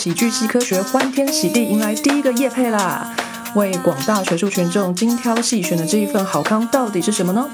[0.00, 3.14] 喜剧系科学欢天喜地迎来第一个夜配啦！
[3.54, 7.46] 为广大学术群众精挑细选的这一份好康到底是什么呢？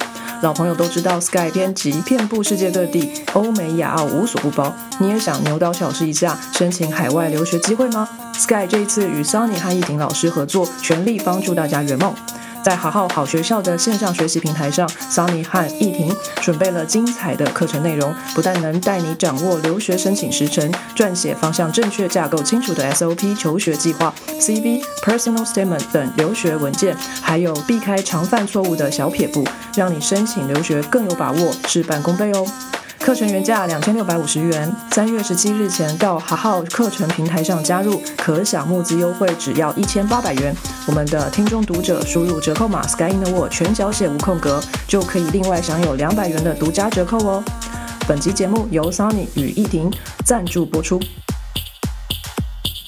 [0.42, 4.72] 老朋友都知道，Sky 编辑遍布世界各地，欧美亚澳无所不包。
[5.00, 12.14] 你也想牛刀小试一下，申请海外留学机会吗？Sky 这一次与 Sonny 和易婷老师合作，全力帮助大家圆梦。
[12.66, 16.12] 在好好好学校的线上学习平台上，Sunny 和易婷
[16.42, 32.44] 准备了精彩的课程内容，不但能带你掌握留学申请时程、撰写方向正确、架构清楚的 SOP 求学计划、CV、Personal Statement 等留学文件，还有避开常犯错误的小撇步，让你申请留学更有把握，事半功倍哦。
[33.06, 40.52] 课程原价两千六百五十元，三月十七日前到好好课程平台上加入，可享募资优惠，只要一千八百元。
[40.88, 47.44] 我们的听众读者输入折扣码 Sky in the World 全小写无空格，就可以另外享有两百元的独家折扣哦。
[48.08, 49.88] 本集节目由 sonny 与易婷
[50.24, 51.00] 赞助播出。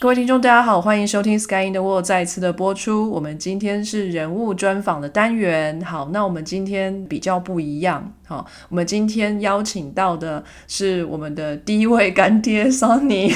[0.00, 3.10] 各位听众，大家好，欢迎收听 Sky in the World 再次的播出。
[3.10, 5.82] 我们今天是人物专访的单元。
[5.82, 8.12] 好，那我们今天比较不一样。
[8.24, 13.34] 好，我们今天邀请到的是我们的第一位干爹 Sunny。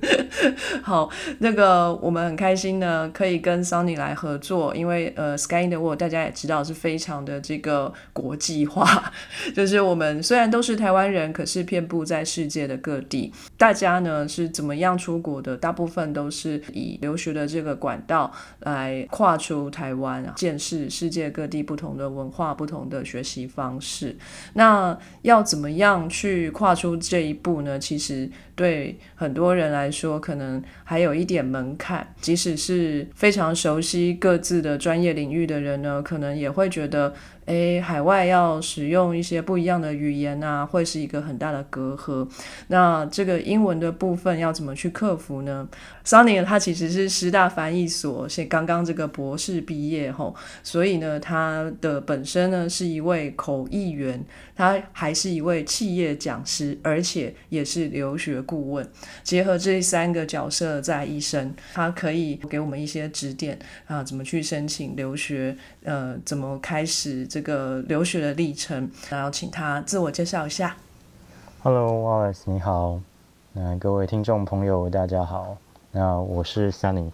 [0.82, 9.10] 好，那个我们很开心呢，可以跟 Sunny 来合作，因为呃，Sky in the World 大家也知道是非常的这个国际化，
[9.54, 13.32] 就是我们虽然都是台湾人，可是遍布在世界的各地。
[13.56, 15.56] 大家呢是怎么样出国的？
[15.56, 24.16] 大部分都是以留学的这个管道来跨出台湾，见识世界各地不同的文化、不同的学习方式。
[24.54, 27.78] 那要怎么样去跨出这一步呢？
[27.78, 32.12] 其实对很多人来说，可能还有一点门槛。
[32.20, 37.14] 即使是非常熟悉各自的专业领域的人呢，可能也会觉得。
[37.48, 42.28] 诶，海外要使用一些不一样的语言啊，会是一个很大的隔阂。
[42.66, 45.66] 那这个英文的部分要怎么去克服呢
[46.04, 54.22] ？Sunny 他其实是师大翻译所，是刚刚这个博士毕业吼，所以呢，他的本身呢是一位口译员，
[54.54, 58.86] 他还是一位企业讲师，而且也是留学顾问。
[59.22, 65.56] 结合这三个角色在一身，他可以给我们一些指点啊，怎么去申请留学，
[65.88, 67.26] 呃，怎么开始。
[67.26, 70.76] 这个留学的历程，然后请他自我介绍一下。
[71.62, 73.00] Hello，Wallace，你好。
[73.54, 75.56] 那各位听众朋友，大家好。
[75.90, 77.10] 那我是 Sunny。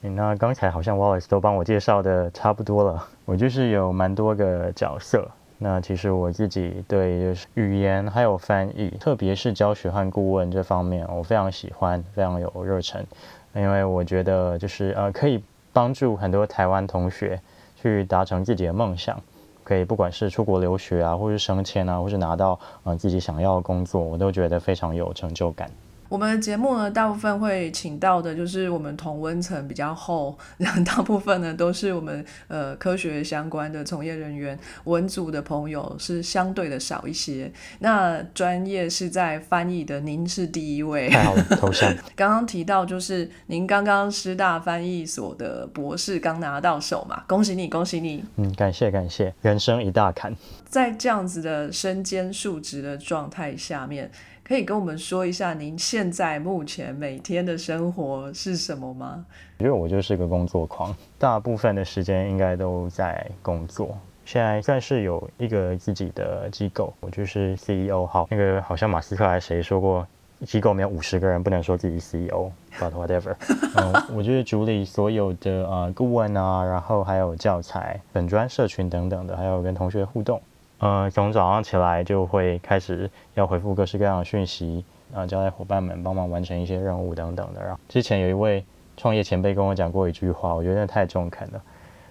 [0.00, 3.06] 那刚才好像 Wallace 都帮我介绍的差不多了。
[3.24, 5.30] 我就是有蛮多个角色。
[5.58, 13.06] 那其实我自己对就是语言还有翻译，特别是教学和顾问这方面，我非常喜欢，非常有热忱。
[13.54, 15.40] 因为我觉得就是呃，可以
[15.72, 17.40] 帮助很多台湾同学
[17.80, 19.20] 去达成自己的梦想。
[19.62, 25.70] 可以，不管是出国留学啊，或是升迁啊，或是拿到嗯自己想要的工作，我都觉得非常有成就感。
[26.08, 37.52] 我们的节目呢，大部分会请到的就是我们同温层比较厚， 然后大部分呢都是我们呃科学相关的从业人员，文组的朋友是相对的少一些。
[37.80, 41.10] 那专业是在翻译的，您是第一位。
[41.10, 41.94] 太好了，头像。
[42.16, 48.24] 刚刚提到就是您刚刚师大翻译所的博士刚拿到手嘛，恭喜你，恭喜你。
[48.36, 50.34] 嗯，感谢感谢，人生一大坎。
[50.64, 54.10] 在这样子的身兼数职的状态下面。
[54.48, 59.22] 可以跟我们说一下您现在目前每天的生活是什么吗？
[59.58, 63.94] 因为我就是个工作狂，大部分的时间应该都在工作。
[64.24, 68.06] 现在算是有一个自己的机构，我就是 CEO。
[68.06, 70.06] 好，那个好像马斯克还是谁说过，
[70.46, 73.34] 机构没有五十个人不能说自己 CEO，but whatever。
[73.76, 80.40] 嗯，我就是主理所有的啊顾问啊，然后还有教材、本专社群等等的，还有跟同学互动。
[80.78, 87.60] 呃，从早上起来就会开始要回复各式各样的讯息，然后交代伙伴们帮忙完成一些任务等等的。
[87.60, 88.64] 然后之前有一位
[88.96, 91.60] 创业前辈跟我讲过一句话，我觉得太中肯了。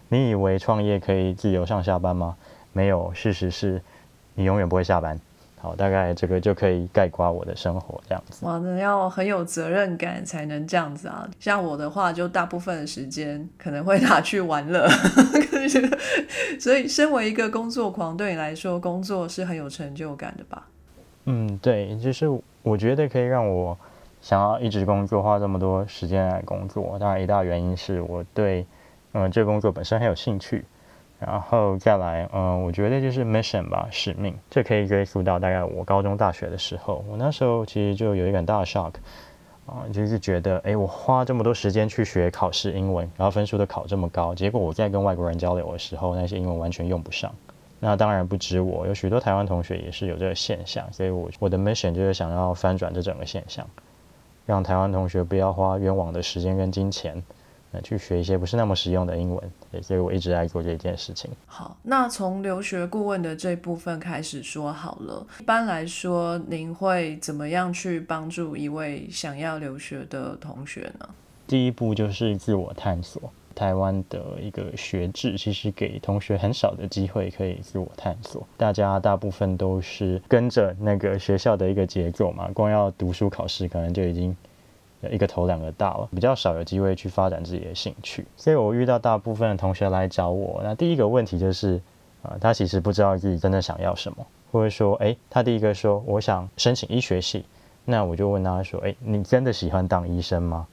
[0.09, 2.35] 你以为创业可以自由上下班吗？
[2.73, 3.81] 没有，事实是
[4.35, 5.19] 你永远不会下班。
[5.59, 8.45] 好，大概这个就可以概括我的生活这样子。
[8.45, 11.27] 哇，那要很有责任感才能这样子啊！
[11.39, 14.87] 像我的话，就大部分的时间可能会拿去玩乐。
[16.59, 20.67] 所以，身为一个工作狂，对你来说，工作是很有成就感的吧？
[21.25, 22.27] 嗯，对，就是
[22.61, 23.75] 我觉得可以让我
[24.21, 26.97] 想要一直工作，花这么多时间来工作。
[26.99, 28.63] 当然，一大原因是我对
[29.13, 30.63] 嗯这个工作本身很有兴趣。
[31.19, 34.37] 然后再来，嗯，我觉得就是 mission 吧，使命。
[34.49, 37.03] 这可以追溯到大概我高中、大学的时候。
[37.09, 38.93] 我那时候其实就有一个很大的 shock，
[39.65, 47.33] 啊，就是觉得，哎，我花这么多时间去学考试英文，然后分数都考这么高，结果我在跟外国人交流的时候，那些英文完全用不上。
[47.79, 50.91] 那当然不止我，有许多台湾同学也是有这个现象。
[50.91, 53.67] 所以，我我的 mission 就是想要翻转这整个现象。
[54.45, 57.21] 让台湾同学不要花冤枉的时间跟金钱，
[57.77, 59.51] 呃，去学一些不是那么实用的英文。
[59.71, 61.29] 对，所以我一直在做这件事情。
[61.45, 65.25] 好，那从留学顾问的这部分开始说好了。
[65.39, 71.09] 一般来说，您会怎么样去帮助一位想要留学的同学呢？
[71.47, 73.21] 第一步就是自我探索。
[73.55, 84.37] 台湾的一个学制其实给同学很少的机会可以自我探索，大家大部分都是跟着那个学校的一个节奏嘛，光要读书考试可能就已经
[85.11, 88.25] 一个头两个大了，比较少有机会去发展自己的兴趣。
[88.35, 91.81] 所以我遇到大部分的同学来找我，那第一个问题就是
[92.23, 97.45] 啊，他其实不知道自己真的想要什么，或者说，哎，他第一个说我想申请医学系，
[97.85, 100.67] 那我就问他说，哎，你真的喜欢当医生吗？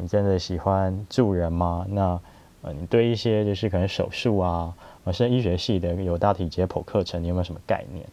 [0.00, 1.86] 你真的喜欢助人吗？
[1.88, 2.20] 那
[2.62, 4.74] 呃，你对一些就是可能手术啊，
[5.04, 8.06] 或是医学系的有大体解剖课程，你有没有什么概念？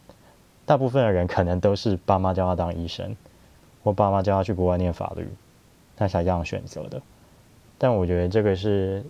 [0.66, 3.14] 大部分的人可能都是爸妈叫他当医生，
[3.88, 5.26] 我爸妈叫他去国外念法律，
[5.96, 7.02] 他才这样选择的。
[7.78, 9.02] 但我觉得这个是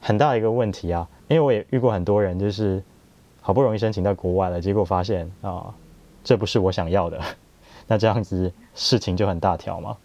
[0.00, 2.82] 很大一个问题啊，因为我也遇过很多人，就是
[3.40, 5.72] 好不容易申请到国外了，结果发现啊，
[6.24, 7.20] 这不是我想要的，
[7.86, 9.96] 那这样子事情就很大条嘛。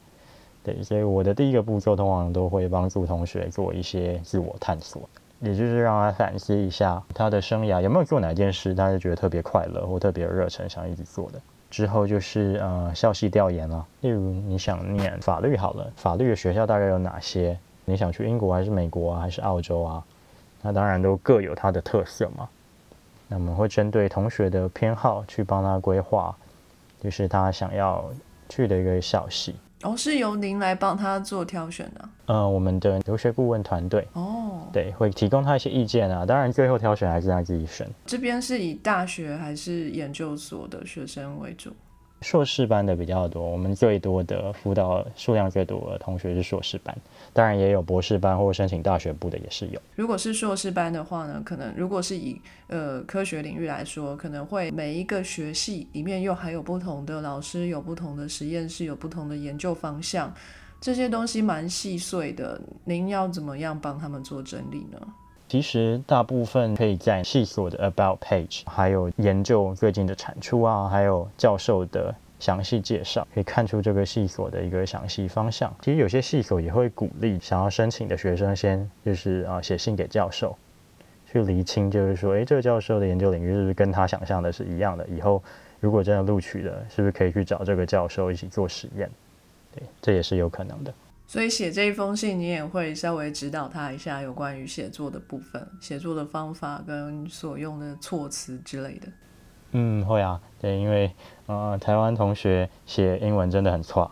[0.64, 11.42] 对，所以我的第一个步骤通常都会帮助同学做一些自我探索，也就是让他反思一下他的生涯有没有做哪件事，他是觉得特别快乐或特别热忱想一直做的。
[11.74, 17.58] 之后就是呃校系调研了，例如你想念法律好了，法律的学校大概有哪些？
[17.86, 20.04] 你想去英国还是美国啊，还是澳洲啊？
[20.62, 22.48] 那当然都各有它的特色嘛。
[23.28, 26.36] 那我们会针对同学的偏好去帮他规划，
[27.02, 28.06] 就是他想要
[28.48, 29.56] 去的一个校系。
[29.84, 32.10] 哦，是由您来帮他做挑选的。
[32.26, 36.26] 呃，我们的留学顾问团队哦，对，会提供他一些意见啊。
[36.26, 37.88] 当然，最后挑选还是他自己选。
[38.06, 41.72] 这边是以大学还是研究所的学生为主？
[42.24, 46.98] 硕士班的比较多，我们最多的辅导数量最多的同学是硕士班，
[47.34, 49.82] 当然也有博士班或申请大学部的也是有。
[49.96, 60.34] 如果是硕士班的话呢，可能如果是以呃科学领域来说，可能会每一个学系里面又还有不同的老师，有不同的实验室，有不同的研究方向，
[60.80, 62.60] 这些东西蛮细碎的。
[62.86, 65.00] 您要怎么样帮他们做整理呢？
[65.48, 75.72] 其实大部分可以在细所的 About Page，还有研究最近的产出啊，还有教授的详细介绍，可以看出这个系所的一个详细方向。
[75.82, 80.58] 其实有些系所也会鼓励想要申请的学生先就是啊写信给教授，
[81.32, 85.08] 去厘清，就是说，诶，这个教授的研究领域是不是跟他想象的是一样的？
[85.08, 85.42] 以后
[85.80, 89.10] 如果真的录取了，是不是可以去找这个教授一起做实验？
[89.76, 90.94] 对，这也是有可能的。
[91.26, 99.08] 所以写这一封信，你也会稍微指导他一下有关于写作的部分、写作的方法跟所用的措辞之类的。
[99.72, 101.12] 嗯，会啊，对，因为
[101.48, 104.12] 呃，台湾同学写英文真的很错，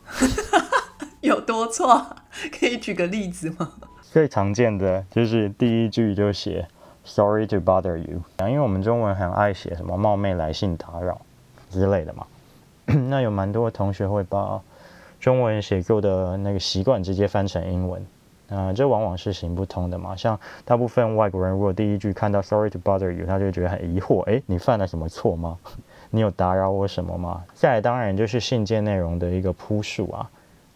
[1.22, 2.16] 有多错？
[2.60, 3.72] 可以举个例子吗？
[4.02, 6.68] 最常见的就是第一句就写
[7.04, 11.22] “Sorry to bother you”，因为我们中文很爱写什么“冒昧来信打扰”
[11.70, 12.26] 之类的嘛，
[13.10, 14.60] 那有蛮多同学会把。
[15.22, 18.04] 中文写作的那个习惯直接翻成英文，
[18.50, 20.16] 啊，这往往是行不通的嘛。
[20.16, 25.60] 像大部分外国人，如果第一句看到 “Sorry to bother you”，他就觉得很疑惑，诶，你犯了什么错吗？
[26.10, 27.44] 你有打扰我什么吗？
[27.54, 30.28] 再来，当然就是信件内容的一个铺述啊，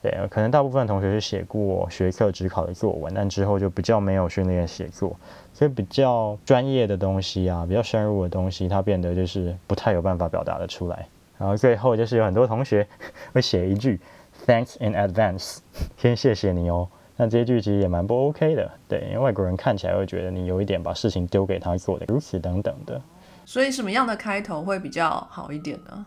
[0.04, 5.16] 对，可能大部分同学是写过学测只考的作文，但之后就比较没有训练写作，
[5.56, 11.08] 所以比较专业的东西啊，比较深入的东西，它变得就是不太有办法表达的出来。
[11.38, 12.88] 然后最后就是有很多同学
[13.34, 14.00] 会写一句。
[14.46, 15.58] Thanks in advance，
[15.98, 16.88] 先谢谢你哦。
[17.18, 23.02] 那这些句其实也蛮不 OK 的，对，因为外国人看起来会觉得你有一点把事情丢给他做的，如此等等的。
[23.46, 26.06] 所以什么样的开头会比较好一点呢？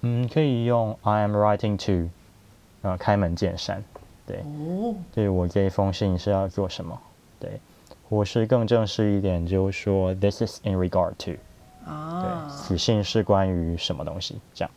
[0.00, 2.08] 嗯，可以用 I am writing to，
[2.82, 3.82] 呃，开门见山，
[4.26, 6.98] 对，哦，对我这一封信是要做什么？
[7.38, 7.60] 对，
[8.08, 11.32] 或是更正式一点，就是说 This is in regard to，
[11.90, 14.40] 啊，对，此信是关于什么东西？
[14.54, 14.70] 这样。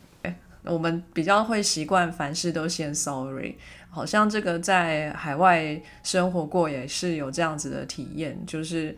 [0.64, 3.56] 我们比较会习惯凡事都先 sorry，
[3.88, 8.96] 好像这个在海外生活过也是有这样子的体验，就是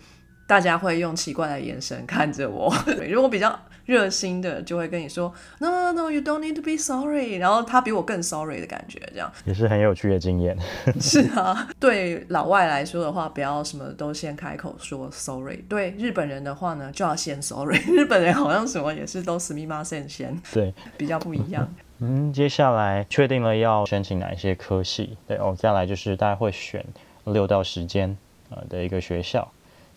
[0.52, 2.70] 大家会用奇怪的眼神看着我。
[3.08, 10.54] 如果比较热心的，就会跟你说 no no no you don't need to be sorry，然后他比我更 sorry 的感觉，这样也是很有趣的经验。
[11.00, 15.64] 是啊，对老外来说的话，不要什么都先开口说 sorry。
[15.70, 17.78] 对日本人的话呢，就要先 sorry。
[17.88, 21.66] 日本人好像什么也是都死密码先先，对，比较不一样。
[22.00, 26.84] 嗯，接下来确定了要申请哪一些科系，对哦，再来就是大家会选
[27.24, 28.14] 六到十间
[28.50, 29.50] 啊的一个学校，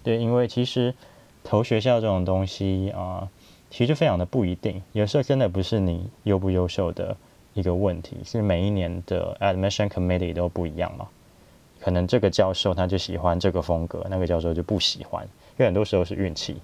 [0.06, 0.94] 对，因为其实
[1.44, 3.28] 投学校这种东西啊，
[3.72, 7.18] 其实非常的不一定，有时候真的不是你优不优秀的
[7.56, 11.08] 一个问题，是每一年的 admission committee 都不一样嘛？
[11.82, 16.58] 可能这个教授他就喜欢这个风格，那个教授就不喜欢，因为很多时候是运气。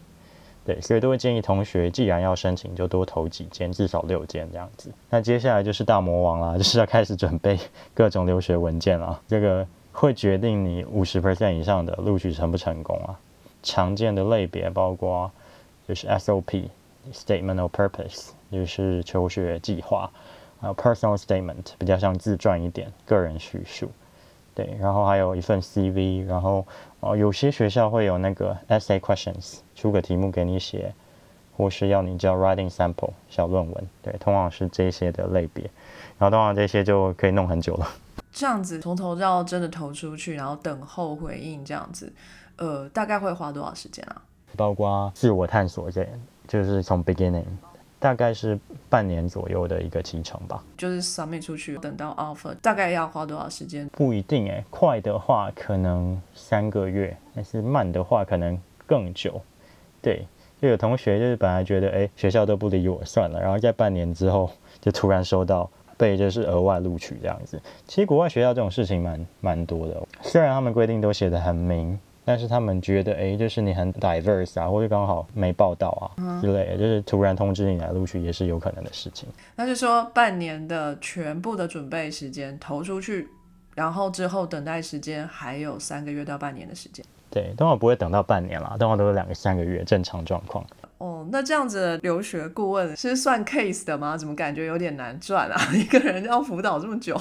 [0.63, 4.91] 对，所以都会建议同学，既然要申请，就多投几间，至少六间这样子。
[5.09, 7.57] 那接下来就是大魔王啦， 就是要开始准备
[7.95, 9.19] 各种留学文件了。
[9.27, 13.19] 这个会决定你五十 percent 以上的录取成不成功啊。
[13.63, 15.31] 常见的类别包括
[15.87, 20.09] 就是 SOP（Statement of Purpose），就是求学计划；
[20.59, 23.91] 还有 Personal Statement，比较像自传一点，个人叙述。
[24.53, 26.65] 对，然后还有一份 CV，然后。
[27.03, 30.93] 哦，有些学校会有那个 essay questions，出个题目给你写，
[31.57, 35.63] 或是要你交 writing sample 小论文，对，通常是这些的类别，
[36.19, 37.87] 然后通常这些就可以弄很久了。
[38.31, 42.13] 这样子从头到真的投出去，然后等候回应，这样子，
[42.61, 44.21] 呃，大概会花多少时间啊？
[44.55, 46.07] 包括自我探索这，
[46.47, 47.43] 就是从 beginning。
[47.99, 53.87] 大概是半年左右的一个期程吧，就是 submit 出去，等到 offer，大概要花多少时间？
[53.89, 59.39] 不一定哎，快的话可能三个月，但是慢的话可能更久。
[60.01, 60.25] 对，
[60.59, 64.49] 就有同学就是本来觉得哎学校都不理我算了，然后在半年之后
[64.79, 67.61] 就突然收到被就是额外录取这样子。
[67.87, 71.99] 其实国外学校这种事情蛮蛮多的，虽然他们规定都写的很明。
[72.23, 79.27] 但是他们觉得，哎，就是你很 diverse 啊，或者刚好没报道啊之类，的，就是突然通知你来录取，也是有可能的事情。
[79.55, 83.27] 那就说半年的全部的准备时间投出去，
[83.75, 87.03] 然后之后等待时间还有三个月到半年的时间。
[87.29, 90.65] 对，通常不会等到半年啦，通常都是两个三个月正常状况。
[91.01, 94.15] 哦，那这样子留学顾问是算 case 的吗？
[94.15, 95.59] 怎么感觉有点难赚啊？
[95.73, 97.19] 一个人要辅导这么久？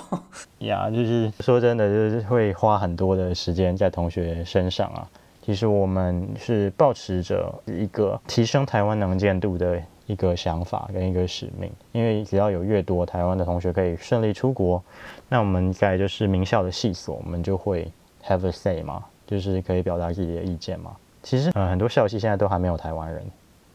[0.58, 5.08] 呀，就是说真的，就是会花很多的时间在同学身上啊。
[5.40, 14.82] 其实我们是保持着一个提升台湾能见度的一个想法跟一个使命，因为只要有越多台湾的同学可以顺利出国，
[15.26, 17.90] 那我们在就是名校的系所，我们就会
[18.26, 20.94] have a say 嘛，就是可以表达自己的意见嘛。
[21.22, 23.22] 其实，呃，很多校系现在都还没有台湾人。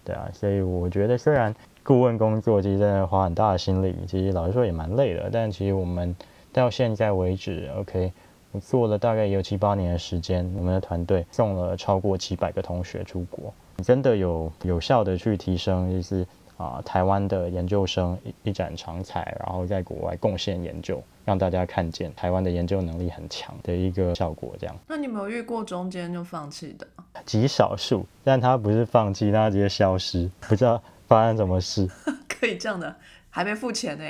[0.05, 6.15] 对啊，所以我觉得虽然顾问工作其实真的花很大的心力，其实老实说也蛮累的，但其实我们
[6.53, 8.13] 到现在为止，OK，
[8.51, 16.25] 我做了大概也有七八年的时间，我们的团队送了超过七百个同学出国，真的有有效的去提升，就是
[16.57, 21.01] 啊台湾的研究生一一展长才，然后在国外贡献研究。
[21.25, 24.75] 让大家看见台湾的研究能力很强的一个效果，这样。
[24.88, 26.85] 那你没有遇过中间就放弃的？
[27.25, 31.89] 极少数，但他不是放弃，他直接消失，不知道发生什么事。
[32.29, 32.95] 可以这样的，
[33.31, 34.03] 还没付钱呢。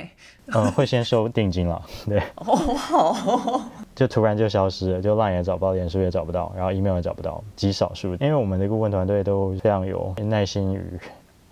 [0.48, 2.18] 嗯，会先收定金了，对。
[2.34, 3.62] 哦，好。
[3.94, 8.12] 就突然就消失了，就烂也找不到，脸书也找不到，然后 email 也找不到，极少数。
[8.16, 11.00] 因为我们的顾问团队都非常有耐心与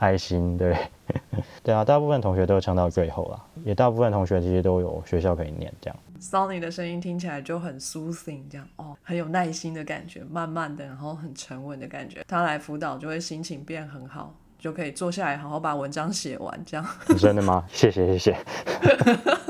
[0.04, 0.76] 爱心，对。
[1.62, 5.96] 对啊，大部分同学都撑到最后了，也大部分同学其实都有学校可以念这样。
[6.20, 12.24] Sonny 的声音听起来就很 soothing，这样哦，很有耐心的感觉，慢慢的，然后很沉稳的感觉。
[12.26, 16.86] 他来辅导就会心情变很好，就可以坐下来好好把文章写完这样。
[17.18, 17.64] 真的吗？
[17.68, 18.36] 谢谢谢谢。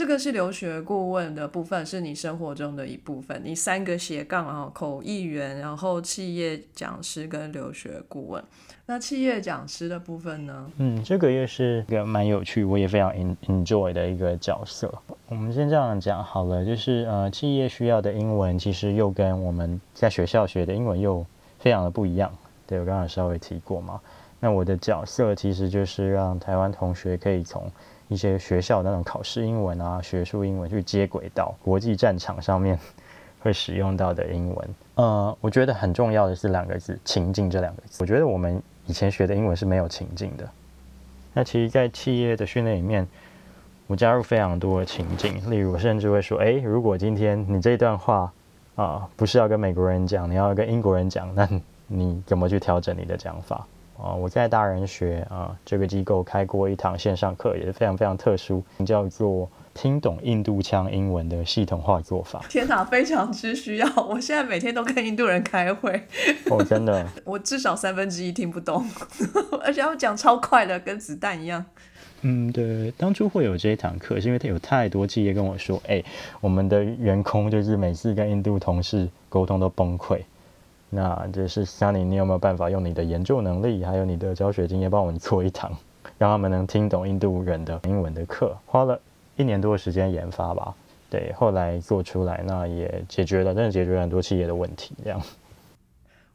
[0.00, 3.38] 这个是留学顾问的部分，是你生活中的一部分。
[3.44, 8.42] 你三个斜杠啊，口译员，然后企业讲师跟留学顾问。
[8.86, 10.70] 那企业讲师的部分呢？
[10.78, 13.12] 嗯，这个也是一个蛮有趣，我也非常
[13.46, 14.90] enjoy 的一个角色。
[15.28, 21.26] 我们先这样讲好了，就是呃，企业需要的英文其实又跟我们在学校学的英文又
[21.58, 22.32] 非常的不一样。
[22.66, 24.00] 对我刚刚稍微提过嘛。
[24.42, 27.70] 那我的角色其实就是让台湾同学可以从
[28.10, 32.78] 一些学校那种考试英文啊、学术英文去接轨到国际战场上面。
[33.42, 37.96] 会使用到的英文，呃，我觉得很重要的是两个字“情境”这两个字。
[37.98, 40.46] 我觉得我们以前学的英文是没有情境的。
[41.32, 43.08] 那其实，在企业的训练里面，
[43.86, 45.50] 我加入非常多的情境。
[45.50, 48.30] 例如，我甚至会说：“哎，如果今天你这段话
[48.76, 51.48] 啊，不是要跟美国人讲，你要跟英国人讲，那
[51.86, 53.66] 你怎么去调整你的讲法？”
[54.02, 59.48] 啊，我在大人学啊这个机构开过一堂线上课，也是非常非常特殊，叫做。
[59.72, 62.44] 听懂印度腔英文的系统化做法。
[62.48, 63.88] 天哪，非常之需要！
[63.96, 65.92] 我现在每天都跟印度人开会。
[66.50, 67.06] 哦，真的。
[67.24, 68.84] 我至少三分之一听不懂，
[69.62, 71.64] 而且他们讲超快的，跟子弹一样。
[72.22, 72.92] 嗯，对。
[72.98, 76.02] 当初会有这一堂课，是因为他有太多企业跟我说：“哎，
[76.40, 80.20] 我们的员工就是每次跟印度同事沟通都崩溃。”
[80.90, 85.70] 那就是 Sunny，你有没有办法用你的研究能力，还有你的教学经验，帮我们做一堂，
[86.18, 88.54] 让他们能听懂印度人的英文的课？
[88.66, 89.00] 花了。
[89.36, 90.74] 一年多的时间研发吧，
[91.08, 95.18] 对，后来做出来，那也解决了，真的解决了很多企业的问题，这样。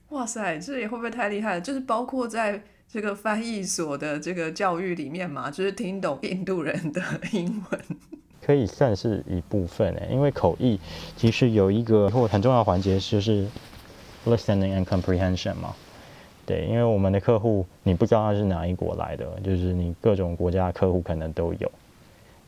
[0.10, 1.62] 哇塞，这也会不会太厉害了？
[1.62, 7.82] 就是包括在这个翻译所的这个教育里面嘛，就是听懂印度人的英文，
[8.42, 10.80] 可以算是一部分诶，因为口译
[11.16, 13.46] 其实有一个或很重要环节就是
[14.26, 15.74] listening and comprehension 嘛。
[16.46, 21.72] 对，因为我们的客户你不知道他是哪一国来的，就是你各种国家客户可能都有。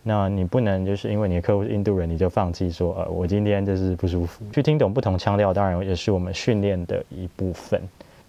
[0.03, 4.45] 那你不能就是因为你的客户是印度人，你就放弃说，呃，我今天就是不舒服。
[4.53, 7.81] 去听懂不同腔调，当然也是我们训练的一部分。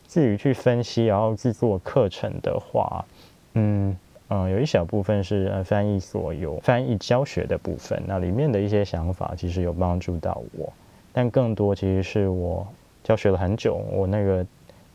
[0.08, 3.04] 至于去分析，然后制作课程的话，
[3.52, 3.96] 嗯
[4.30, 10.72] 嗯，有一小部分是呃翻译所有翻译教学的部分，那里面的一些想法其实有帮助到我，
[11.12, 12.66] 但更多其实是我
[13.08, 14.46] 教学了很久，我那个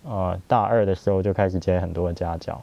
[0.03, 2.61] 呃大二的时候就开始接很多家教。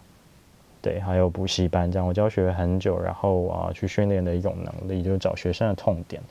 [0.81, 6.23] 对，还有补习班这样，我教学了很久，然后啊，去训练的一种能力，就是找学生的痛点，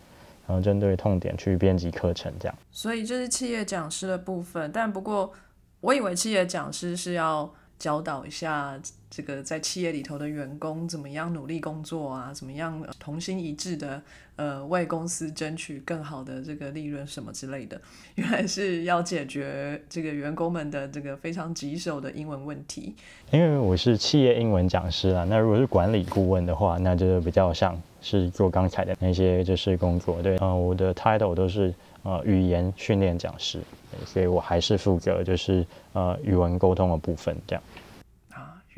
[0.47, 2.55] 然后针对痛点去编辑课程这样。
[2.71, 5.33] 所以这是企业讲师的部分，但不过
[5.81, 8.79] 我以为企业讲师是要教导一下。
[9.10, 12.32] 这个在企业里头的员工怎么样努力工作啊？
[12.34, 14.00] 怎么样同心一致的
[14.36, 17.82] 呃为公司争取更好的这个利润什么之类的？
[18.16, 22.94] 原来是要解决这个员工们的这个非常棘手的英文问题。
[23.32, 30.22] 因为我是企业英文讲师啊，那如果是管理顾问的话，那就比较像是做刚才的那些就是工作。
[30.22, 31.74] 对，嗯，我的 title 都是
[32.04, 33.60] 呃语言训练讲师，
[34.06, 37.63] 所以我还是负责就是呃语文沟通的部分这样。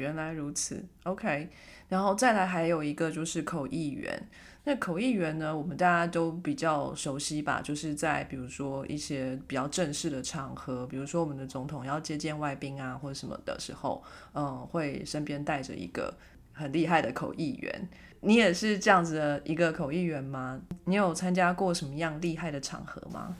[0.01, 1.47] 原来如此，OK，
[1.87, 4.19] 然后再来还有一个就是口译员。
[4.63, 7.61] 那口译员呢，我们大家都比较熟悉吧？
[7.63, 14.03] 就是在比如说一些比较正式的场合，比如说我们的总统要接见外宾啊，或者什么的时候，
[14.33, 16.13] 嗯，会身边带着一个
[16.51, 17.89] 很厉害的口译员。
[18.21, 20.59] 你也是这样子的一个口译员吗？
[20.85, 23.35] 你有参加过什么样厉害的场合吗？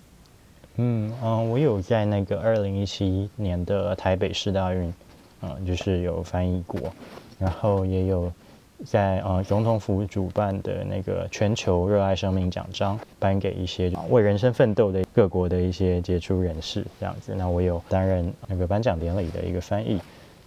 [0.77, 4.92] 嗯嗯，我有在那个二零一七年的台北市大运。
[5.42, 6.80] 嗯，就是有翻译过，
[7.40, 8.32] 然后也有
[8.86, 17.34] 在呃总统府主办的那个全球热爱生命奖章颁给一些为人生奋斗的各国的一些杰出人士这样子。
[17.36, 20.00] 那我有担任那个颁奖典礼的一个翻译，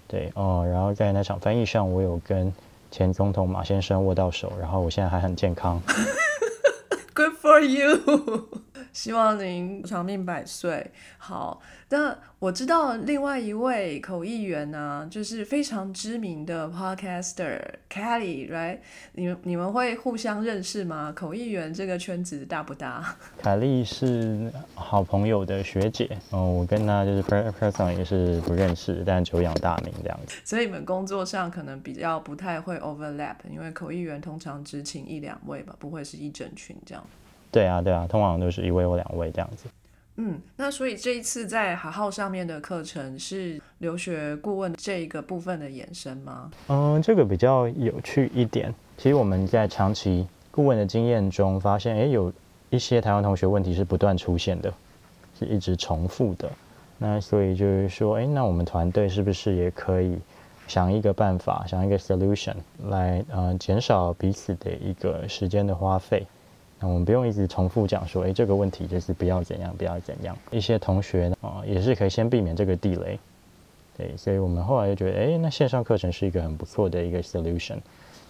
[0.07, 2.53] 对哦，然后在那场翻译上，我有跟
[2.91, 5.81] 前总统马先生握到手，然后我现在还很健康。
[7.15, 8.49] Good for you。
[8.95, 10.91] 希望您长命百岁。
[11.19, 18.79] 好，那我知道另外一位口译员呢，就是非常知名的 podcaster Kelly，right？
[19.13, 21.13] 你们你们会互相认识吗？
[21.15, 23.17] 口译员这个圈子大不大？
[23.37, 30.37] 凯莉是好朋友的学姐，嗯，我跟她就是 person 也是不认识，但久仰大名这样子。
[30.45, 37.05] 所以你们工作上可能比较不太会 overlap，因为口译员通常只请一两位吧，不会是一整群这样。
[37.55, 39.69] 对啊，对啊，通常都是一位或两位这样子。
[40.17, 46.51] 嗯，那所以这一次在好号上面的课程是留学顾问这一个部分的延伸吗？
[46.67, 48.75] 嗯，这个比较有趣一点。
[48.97, 52.33] 其实我们在长期顾问的经验中发现，哎，有
[52.71, 54.75] 一些台湾同学问题是不断出现的，
[55.39, 56.51] 是一直重复的。
[56.99, 60.19] 那所以就是说，哎，那我们团队是不是也可以
[60.67, 62.55] 想一个办法，想一个 solution
[62.89, 66.27] 来呃减少彼此的一个时间的花费？
[66.87, 70.37] 我们不用一直重复讲说，哎，这个问题就是不要怎样，不要怎样。
[70.51, 73.19] 一些同学啊，也是可以先避免这个地雷。
[73.97, 77.79] 对，所以我们后来就觉得，哎，那线上课程是一个很不错的一个 solution。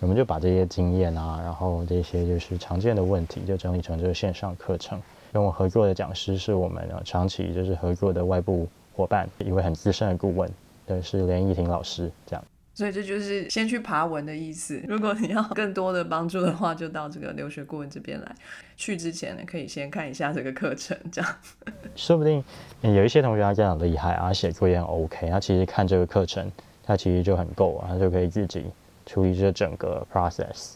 [0.00, 5.00] 我们就把这些经验啊，然后这些就是常见的问题，就整理成这个线上课程。
[5.32, 10.50] 跟我合作的讲师是我们长期就是合作的外部伙伴，一位很资深的顾问，
[10.86, 12.44] 对，是连怡婷老师这样。
[12.74, 14.82] 所以这就是先去爬文的意思。
[14.88, 18.34] 如果你要更多的帮助的话，就到这个留学顾问这边来。
[18.76, 21.37] 去之前呢，可以先看一下这个课程，这样。
[21.94, 22.42] 说不定
[22.82, 26.50] 有一些同学他这样厉害啊，写作业很 OK，他其实看这个课程，
[26.82, 28.66] 他其实就很够啊，他就可以自己
[29.06, 30.72] 处理这整个 process。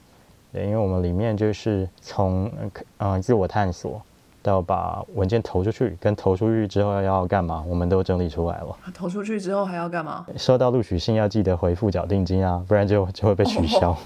[0.53, 2.51] 对，因为我们里面就是从
[2.99, 4.01] 嗯自我探索。
[4.49, 8.77] 要把文件投出去，跟投出去之后要干嘛，我们都整理出来了。
[8.93, 10.27] 投出去之后还要干嘛？
[10.37, 13.97] 收到录取信要记得回复缴定金啊，不然就就会被取消。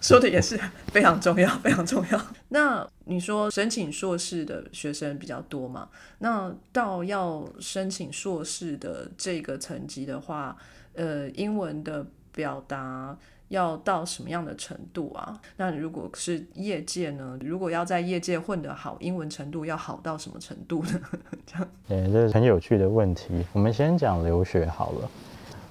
[0.00, 2.20] 说的也是非常重要，非常重要。
[2.48, 5.88] 那你说申请硕士的学生比较多嘛？
[6.18, 10.56] 那到要申请硕士的这个层级的话，
[10.94, 13.16] 呃，英文的表达。
[13.48, 15.40] 要到什么样的程度啊？
[15.56, 17.38] 那如果是业界呢？
[17.40, 21.00] 如果要在业界混得好，英文程度要好到什么程度呢？
[21.46, 23.44] 这样，对，这是很有趣的问题。
[23.52, 25.10] 我们先讲留学好了。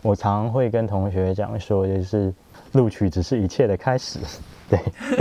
[0.02, 2.32] 我常会跟同学讲说，就是
[2.74, 4.20] 录取只是一切的开始。
[4.70, 4.80] 对，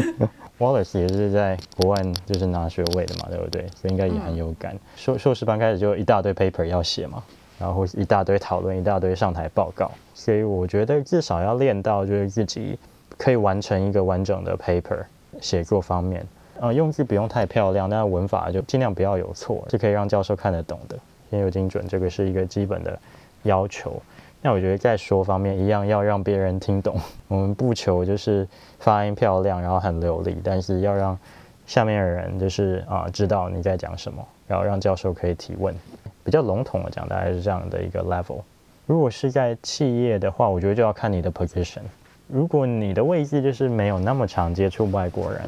[0.58, 3.66] Wallace 也是在国外就是拿学位的嘛，对不对？
[3.68, 4.78] 所以应该也很有感。
[4.94, 7.22] 硕硕士班开始就一大堆 paper 要写嘛。
[7.58, 9.90] 然后一大堆讨论，一大堆上台报告。
[10.14, 12.78] 所以我觉得至少要练到就是自己
[13.18, 15.04] 可以完成一个完整的 paper
[15.40, 16.26] 写作方面，
[16.60, 20.96] 呃，用字不用太漂亮，但文法就尽量不要有错，是可以让教授看得懂的，
[21.30, 22.98] 先有精准，这个是一个基本的
[23.42, 24.00] 要求。
[24.40, 28.46] 那我觉得在说方面一样要让别人听懂， 我们不求就是
[28.78, 31.18] 发音漂亮，然后很流利，但是要让
[31.66, 35.74] 下面的人就是啊知道你在讲什么，然后让教授可以提问。
[36.24, 38.40] 比较笼统的讲，大概是这样的一个 level。
[38.86, 41.82] 如果是在企业的话，我觉得就要看你的 position。
[42.26, 45.42] 如果你的位置就是没有那么常接触外国人，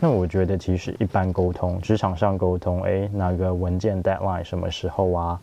[0.00, 5.40] 那我觉得其实一般沟通，职场上沟通，诶，哪个文件 deadline 什么时候啊？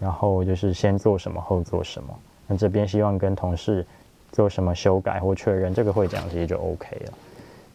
[0.00, 2.08] 然后就是先做什么，后做什么。
[2.48, 3.86] 那这边希望跟同事
[4.32, 7.12] 做什么修改或确认，这个会讲其实就 OK 了。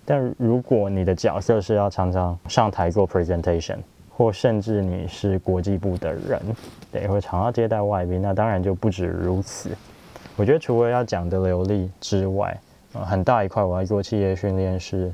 [0.06, 3.78] 但如果你的角色是要常常上台做 presentation，
[4.20, 6.38] 或甚至你是国际部的人，
[6.92, 9.70] 对，会常要接待外宾，那当然就不止如此。
[10.36, 12.60] 我觉得除了要讲的流利之外，
[12.92, 15.10] 呃，很大一块我要做企业训练是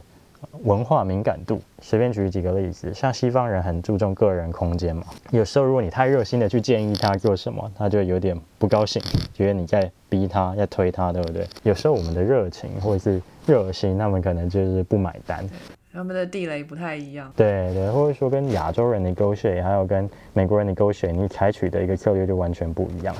[0.64, 1.62] 文化敏感度。
[1.84, 9.00] 随便举几个例子，像西方人很注重个人空间嘛，有时候如果你太热心的去建议他做什么，他就有点不高兴，
[9.36, 11.48] 觉得你在逼他，在推他，对不对？
[11.62, 15.48] 有时候我们的热情或者是热心，他们可能就是不买单。
[15.96, 23.16] 他们的地雷不太一样，对对，或者说跟亚洲人 negotiate，还有跟美国人 negotiate，你采取的一个策略就完全不一样。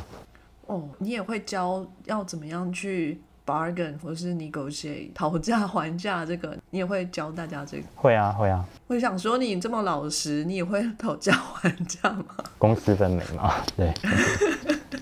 [0.68, 7.84] 哦，你也会教要怎么样去 bargain 或是 negotiate 讨价还价，这个你也会教大家这个。
[7.96, 12.26] 会啊会啊，我想说你这么老实，你也会讨价还价吗？
[12.58, 13.94] 公私分明嘛，对。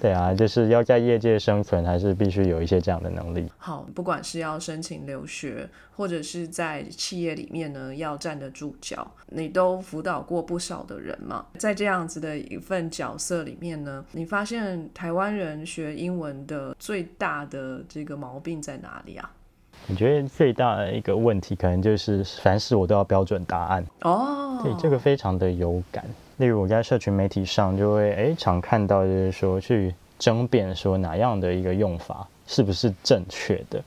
[0.04, 3.50] 对啊，就是要在业界生存，还是必须有一些这样的能力。
[3.58, 11.46] 好，不管是要申请留学，或者是在企业里面呢，要站得住脚，你都辅导过不少的人嘛。
[11.58, 19.32] 在这样子的一份角色里面呢，你发现台湾人学英文的最大的这个毛病在哪里啊？
[19.88, 23.86] 我觉得最大的一个问题，可能就是凡事我都要标准答案。
[24.02, 26.06] 哦，对，这个非常的有感。
[26.38, 33.82] 例如我在社群媒体上就会诶常看到，就是说去争辩说哪样的一个用法是不是正确的。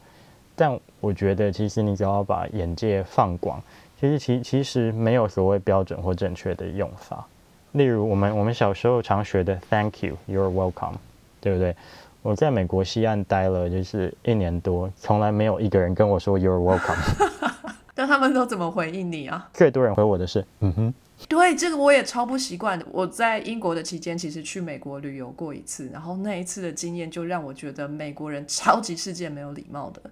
[0.54, 3.60] 但我觉得其实你只要把眼界放广，
[4.00, 7.26] 其实其其实没有所谓标准或正确的用法。
[7.72, 10.94] 例如我们我们小时候常学的 Thank you, You're welcome，
[11.40, 11.76] 对不对？
[12.22, 16.96] 我在美国西岸待了就是一年多，从来没有一个人跟我说 You're welcome。
[17.94, 19.48] 那他们都怎么回应你啊？
[19.52, 20.94] 最多人回我的是嗯哼。
[21.28, 22.86] 对，这个我也超不习惯的。
[22.92, 30.02] 我在英国的期间，其实去美国旅游过一次，然后那一次的经验就让我觉得美国人超级世界没有礼貌的。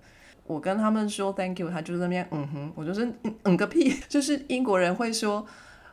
[0.47, 5.47] 我跟他们说 Thank you，他就在那边嗯哼，我就是嗯嗯个屁， 就是英国人会说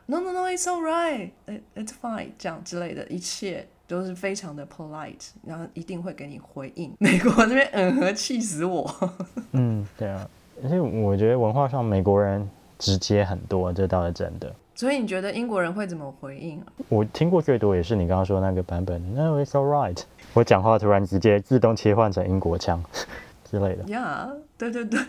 [0.06, 6.92] No no no，it's all right，it's fine，这样之类的，一切都是非常的 polite，然后一定会给你回应。
[7.00, 8.90] 美国那边嗯哼，气死我。
[9.52, 10.28] 嗯，对啊，
[10.62, 12.48] 而且我觉得文化上美国人
[12.78, 14.54] 直接很多，这倒是真的。
[14.74, 16.66] 所以你觉得英国人会怎么回应啊？
[16.88, 19.98] 我听过最多也是你刚刚说那个版本，No, it's all right。
[20.32, 22.82] 我讲话突然直接自动切换成英国腔
[23.48, 23.84] 之类的。
[23.84, 25.00] Yeah，对对对，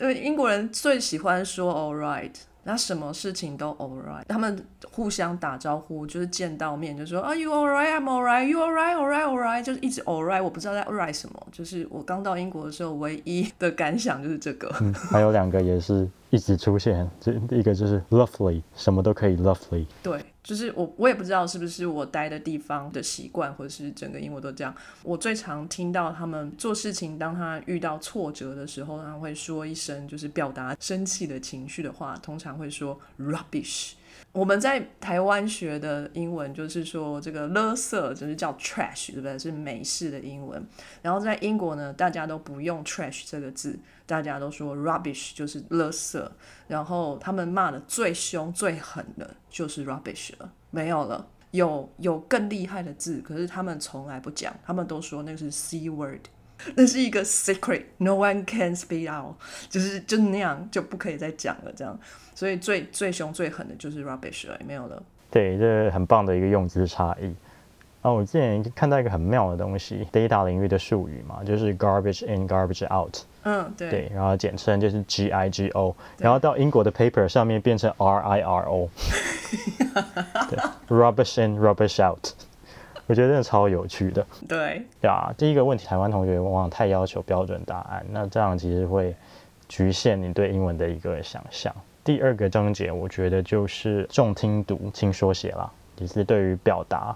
[0.00, 2.32] 因为英国人最喜欢说 all right，
[2.64, 4.24] 那什么事情都 all right。
[4.26, 7.96] 他们互相打招呼，就是见到面就说 Are you all right?
[7.96, 8.44] I'm all right.
[8.44, 8.96] You all right?
[8.96, 9.24] All right?
[9.24, 9.62] All right？
[9.62, 10.42] 就是一直 all right。
[10.42, 14.68] 我不知道在 all right 什么，就是我刚到英国的时候唯一的感想就是这个。
[15.10, 16.08] 还有两个也是。
[16.32, 19.84] 一直出现，这一个就是 lovely，什么都可以 lovely。
[20.02, 24.74] 对，就是我，我也不知道是不是我待的地方的习惯，或者是整个英国都这样。
[25.02, 33.92] 我最常听到他们做事情，当他遇到挫折的时候，他会说一声，就是表达生气的情绪的话，通常会说 rubbish。
[34.32, 39.38] 我们在台湾学的英文就是说这个垃圾就是叫 trash，对不对？
[39.38, 40.66] 是美式的英文。
[41.02, 43.78] 然后在英国呢，大家都不用 trash 这个字，
[44.12, 46.22] 大家都说 rubbish，就是垃圾。
[46.68, 51.26] 然后他们骂的最凶最狠的就是 rubbish 了，没有了。
[51.52, 56.20] 有有更厉害的字，可是他们从来不讲，他们都说那是 c word，
[56.76, 59.34] 那是一个 secret，no one can speak out，
[59.70, 61.98] 就是就那样就不可以再讲了这样。
[62.34, 65.02] 所以最最凶最狠的就是 rubbish 了，没有了。
[65.30, 67.34] 对，这很棒的一个用词差异。
[68.02, 73.16] 啊，我之前看到一个很妙的东西，data 领域的术语嘛，就是 garbage in garbage out。
[73.44, 73.90] 嗯，对。
[73.90, 78.88] 对，然后简称就是 G I G O，然后到英国的 paper 上面变成 R I R O。
[80.50, 82.30] 对，rubbish in rubbish out。
[83.06, 84.26] 我觉得真的超有趣的。
[84.48, 84.82] 对。
[85.00, 89.14] 对啊，第一个问题，台湾同学往往太要求标准答案，那这样其实会
[89.68, 91.72] 局限你对英文的一个想象。
[92.02, 97.14] 第二个章节，我觉得就是重听读轻说写啦，也是对于表达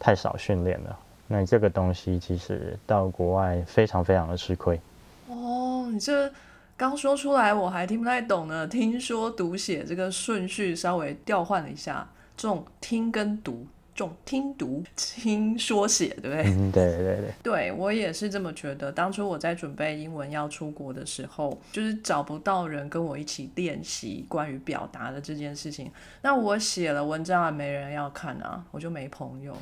[0.00, 0.98] 太少训练了。
[1.28, 4.80] 那这个东西其实到国外非常非常的吃亏。
[5.28, 6.28] 哦，你这
[6.76, 8.66] 刚说出来我还听不太懂呢。
[8.66, 13.64] 听说读写这个顺序稍微调换了一下，这种听跟读。
[13.94, 16.44] 种听读听说写，对不对？
[16.46, 17.34] 嗯，对对对。
[17.42, 18.90] 对我也是这么觉得。
[18.92, 25.90] 当初我在准备英文要出国的时候，就是找不到人跟我一起练习关于表达的这件事情。
[26.22, 29.56] 那我写了文章啊，没人要看啊，我就没朋友。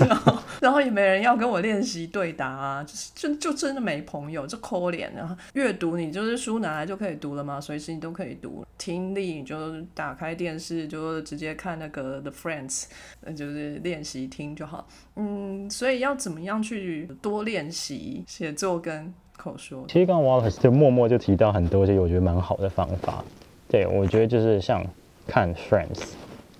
[0.00, 5.12] 然后，然后也没人要跟我练习对答啊，就是就就真的没朋友，就抠脸。
[5.18, 7.60] 啊阅读，你就是书拿来就可以读了嘛？
[7.60, 8.64] 随时你都可以读。
[8.78, 12.84] 听力，你就打开电视就直接看那个 The Friends，
[13.20, 13.82] 那就是。
[13.82, 14.86] 练习听就好，
[15.16, 19.84] 嗯，所以要怎么样去多练习写作跟口说？
[19.88, 23.24] 其实刚刚 Wallace 就默默就提到很多，这我觉得蛮好的方法。
[23.68, 24.84] 对我觉得就是像
[25.26, 26.12] 看 Friends，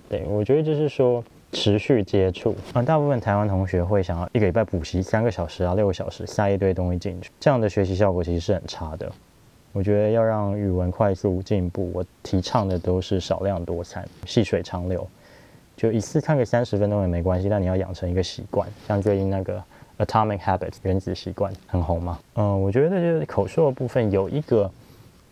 [0.09, 2.55] 对我觉得就是说持续接触。
[2.73, 9.09] 啊，大部分台湾同学会想要一个礼拜补习三个小时啊，六个小时塞一堆东西进去，这样的学习效果其实是很差的。
[9.71, 15.07] 我觉得要让语文快速进步，我提倡的都是少量多餐，细水长流。
[15.75, 18.67] 就一次看个三十分钟也没关系，但你要养成一个习惯。
[18.87, 19.61] 像最近那个
[19.97, 24.71] Atomic Habits 原子习惯很红嘛，嗯，我觉得就是口述的部分有一个，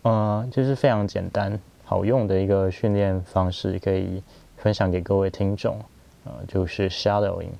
[0.02, 4.22] 呃，就是非常简单好用的一个训练方式，可以
[4.56, 5.76] 分享给各位听众，
[6.24, 7.50] 呃，就是 shadowing，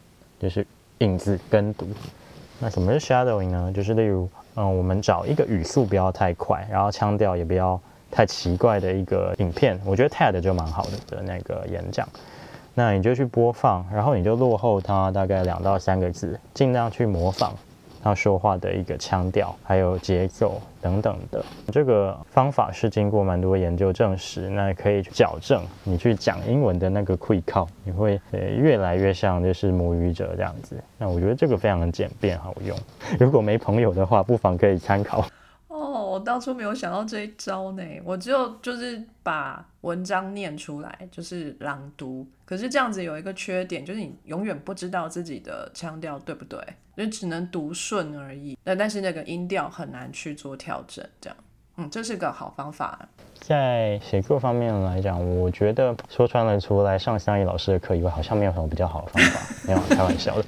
[0.40, 0.66] 就是
[0.98, 1.86] 影子跟读。
[2.60, 3.72] 那什么是 shadowing 呢？
[3.74, 12.08] 就是例如，嗯，我们找一个语速不要太快，然后腔调也不要太奇怪的一个影片，我觉得 TED 就蛮好的的那个演讲。
[12.74, 17.52] 那你就去播放，然后你就落后它大概两到三个字，尽量去模仿
[18.02, 21.44] 他说话的一个腔调，还有节奏等等的。
[21.70, 30.76] 这个方法是经过蛮多研究证实，那可以矫正你去讲英文的那个会靠，你会呃越来越像就是母语者这样子。
[30.98, 32.76] 那我觉得这个非常的简便好用，
[33.20, 35.24] 如果没朋友的话，不妨可以参考。
[36.22, 42.26] 当初没有想到这一招呢，我只有就是把文章念出来，就是朗读。
[42.44, 46.58] 可是这样子有一个缺点，就是你永远不知道自己的腔调对不对，
[46.96, 48.56] 就只能读顺而已。
[48.64, 51.36] 那但是那个音调很难去做调整，这样。
[51.78, 53.08] 嗯，这是个好方法。
[53.40, 59.40] 在写作方面来讲，我觉得说穿了，除了来上香义老师的课以外，好像没有什么比较好的方法。
[59.66, 60.44] 没有，开玩笑的。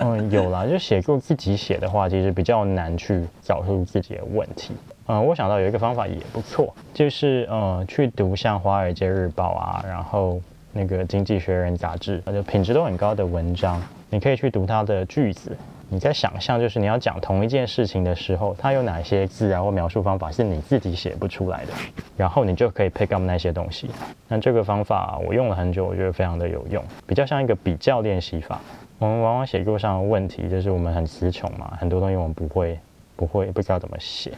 [0.00, 4.74] 嗯，有啦，就写作自己写的话，其实比较难去找出自己的问题。
[5.08, 10.40] 嗯，我想到有一个方法也不错，就是呃，去读像《华尔街日报》啊，然后
[10.72, 15.56] 那个《经济学人》杂志，就品质都很高的文章，你可以去读它的句子。
[15.88, 21.72] 你在想象，就是你要讲同一件事情的时候，它有哪些字啊或描述方法是你自己写不出来的，
[22.16, 23.88] 然后你就可以 pick up 那些东西。
[24.26, 28.60] 那这个方法我用了很久，我觉得非常的有用，比较像一个比较练习法。
[28.98, 32.76] 我们往往写作上的问题就是我们很词穷嘛，很多东西我们不会，
[33.14, 34.32] 不会不知道怎么写。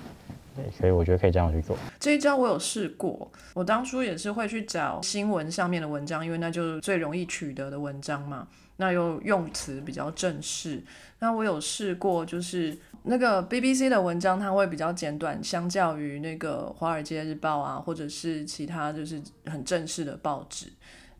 [0.76, 1.76] 所以我觉得可以这样去做。
[1.98, 8.48] 这一招我有试过，我当初也是会去找新闻上面的文章，因为那就是最容易取得的文章嘛。
[8.80, 10.80] 那又用词比较正式。
[11.18, 20.66] 那我有试过，就是那个 BBC 的文章，它会比较简短，相较于那个《华尔街日报》啊，或者是其他就是很正式的报纸。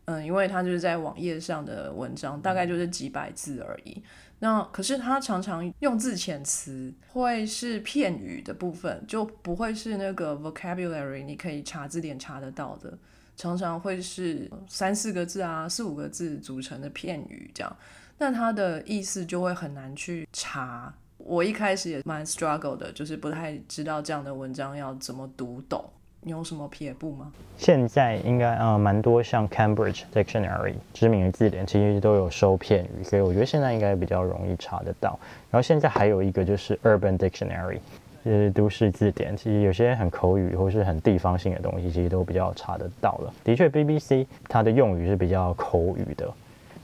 [0.05, 4.01] 嗯，因为它就是在网页上的文章，大概就是几百字而已。
[4.39, 12.97] 那可是他常常用字遣词会是片语的部分，就不会是那个 vocabulary，你可以查字典查得到的，
[13.35, 17.77] 常常会是三四个字啊，四五个字组成的片语这样，
[18.17, 20.93] 那它的意思就会很难去查。
[21.17, 25.83] 我一开始也蛮 struggle 的，就是不太知道这样的文章要怎么读懂。
[26.21, 27.31] 你有什么撇步吗？
[27.57, 35.17] 现在应该啊，蛮多像 Cambridge Dictionary 知名的字典，其实都有收片语，所以我觉得现在应该比较容易查得到。
[35.49, 37.79] 然后现在还有一个就是 Urban Dictionary，
[38.25, 43.33] 就是都市字典，其实有些很口语或是很地方性的东西，其实都比较查得到了。
[43.45, 46.29] 的确，BBC 它的用语是比较口语的。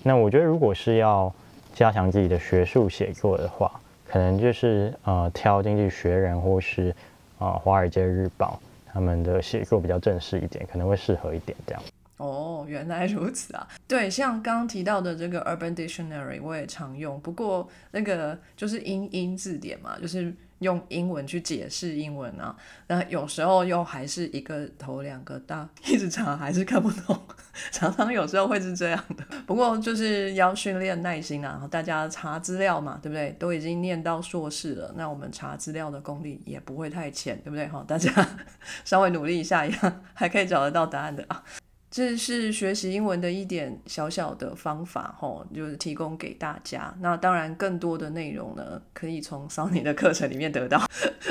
[0.01, 1.33] 那我觉得如果是要
[1.73, 3.69] 加强自己的学术写作的话，
[4.07, 6.95] 可能就是呃挑《经济学人》或是
[7.37, 8.57] 啊《华尔街日报》。
[8.95, 11.83] 他们的写作比较正式一点，可能会适合一点这样。
[12.15, 13.67] 哦，原来如此啊！
[13.85, 17.19] 对，像刚提到的这个 Urban Dictionary，我也常用。
[17.19, 20.33] 不过那个就是英英字典嘛，就是
[20.65, 22.55] 用英文去解释英文啊。
[22.87, 27.17] 那有时候又还是一个头两个大，一直查还是看不懂。
[27.71, 29.23] 常常有时候会是这样的。
[29.45, 31.67] 不过就是要训练耐心啊。
[31.71, 33.29] 大家查资料嘛，对不对？
[33.39, 37.67] 都已经念到硕士了，那我们查资料的功力也不会太浅，对不对？
[37.67, 38.11] 哈，大家
[38.83, 41.43] 稍微努力一下，一样还可以找得到答案的啊。
[41.95, 46.93] 这是学习英文的一点小小的方法，吼，就是提供给大家。
[46.99, 50.81] 那当然，更多的内容呢，可以从 Sony 的课程里面得到。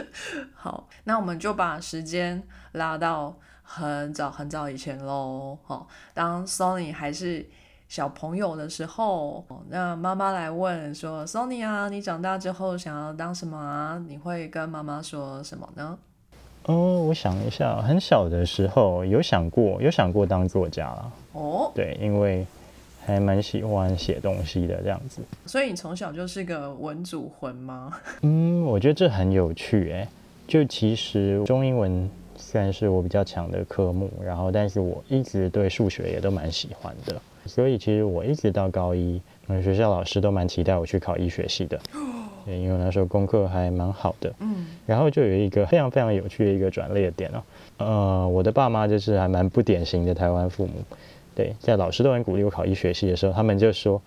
[0.57, 5.59] 好，那我们就把时间拉到很早很早以前喽。
[5.64, 7.46] 好，当 Sony 还是
[7.87, 15.98] 小朋友的时候，那妈妈来问说：“Sony 啊，你长大之后想要当什么啊？”你会跟妈妈说什么呢？
[16.64, 21.12] 哦，我想一下，很小的时候有想过，有想过当作家了。
[21.33, 22.46] 哦，对，因为
[23.05, 25.20] 还蛮喜欢写东西的这样子。
[25.44, 27.92] 所以你从小就是个文主魂吗？
[28.22, 30.09] 嗯，我觉得这很有趣哎。
[30.46, 39.20] 就其实中英文虽然是我比较强的科目，然后但是我一直对数学也都蛮喜欢的，所以其实我一直到高一，
[39.62, 41.79] 学校老师都蛮期待我去考医学系的。
[42.45, 47.43] 对，因为那时候功课还蛮好的，嗯，然后就有一个非常非常有趣的一个转捩点哦，
[47.79, 50.73] 呃，我的爸妈就是还蛮不典型的台湾父母，
[51.35, 54.01] 对，在老师都很鼓励我考医学系的时候，他们就说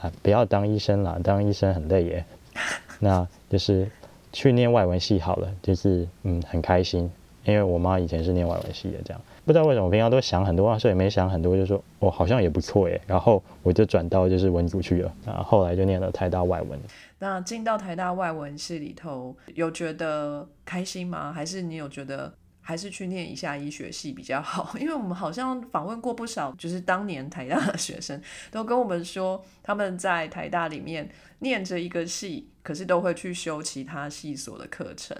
[0.00, 2.24] 啊，不要当医生啦，当医生很累耶，
[2.98, 3.88] 那就是
[4.32, 7.10] 去念外文系好了，就是嗯很开心，
[7.44, 9.20] 因为我妈以前是念外文系的，这样。
[9.44, 16.78] 不知道为什么我平常都想很多，所以也没想很多，就说哦好像也不错耶，然后我就转到就是文组去了，啊，后来就念了台大外文。
[17.20, 21.32] 那进到台大外文系里头，有觉得开心吗？
[21.32, 24.72] 还是你有觉得还是去念一下医学系比较好？
[24.78, 35.16] 因为我们好像访问过不少，就是当年台大的学生，都跟我们说，他们在台大里面念着一个系，可是都会去修其他系所的课程，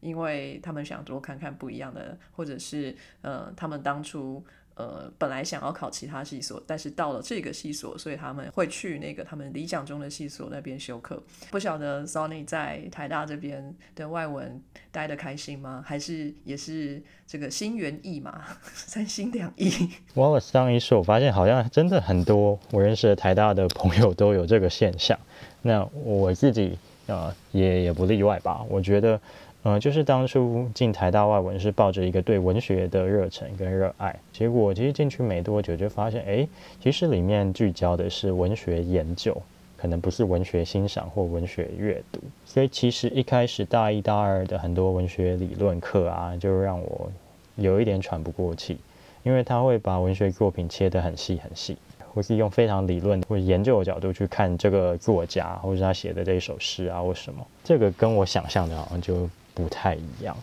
[0.00, 4.44] 因为他们想多看看不一样的，或者是呃，他们当初。
[4.74, 11.22] 呃，本来想要考其他系所，但是到了这个系所，所以他们会去那个他们理想中的系所那边修课。
[11.50, 15.84] 不晓得 Sony 在台大这边的外文待的开心吗？
[15.86, 19.90] 还是也是这个心猿意马、 三心两意？
[20.14, 25.18] 我上一次我发现好像真的很多我认识的台大的朋友都有这个现象。
[25.60, 28.62] 那我自己呃也也不例外吧。
[28.68, 29.20] 我觉得。
[29.64, 36.48] 嗯，就是当初进台大外文是抱着一个对文学的热忱跟热爱，结果其实进去没多久就发现，哎，
[36.80, 39.40] 其实里面聚焦的是文学研究，
[39.76, 42.18] 可能不是文学欣赏或文学阅读。
[42.44, 47.08] 所以其实一开始大一、大二的很多文学理论课啊，就让我
[47.54, 48.78] 有一点喘不过气，
[49.22, 51.76] 因为他会把文学作品切得很细很细，
[52.12, 59.30] 或是用非常理论或研究的角度去看这个作家或者他写的这一首诗啊或什么，这个跟我想象的好像就。
[59.54, 60.36] 不太一样，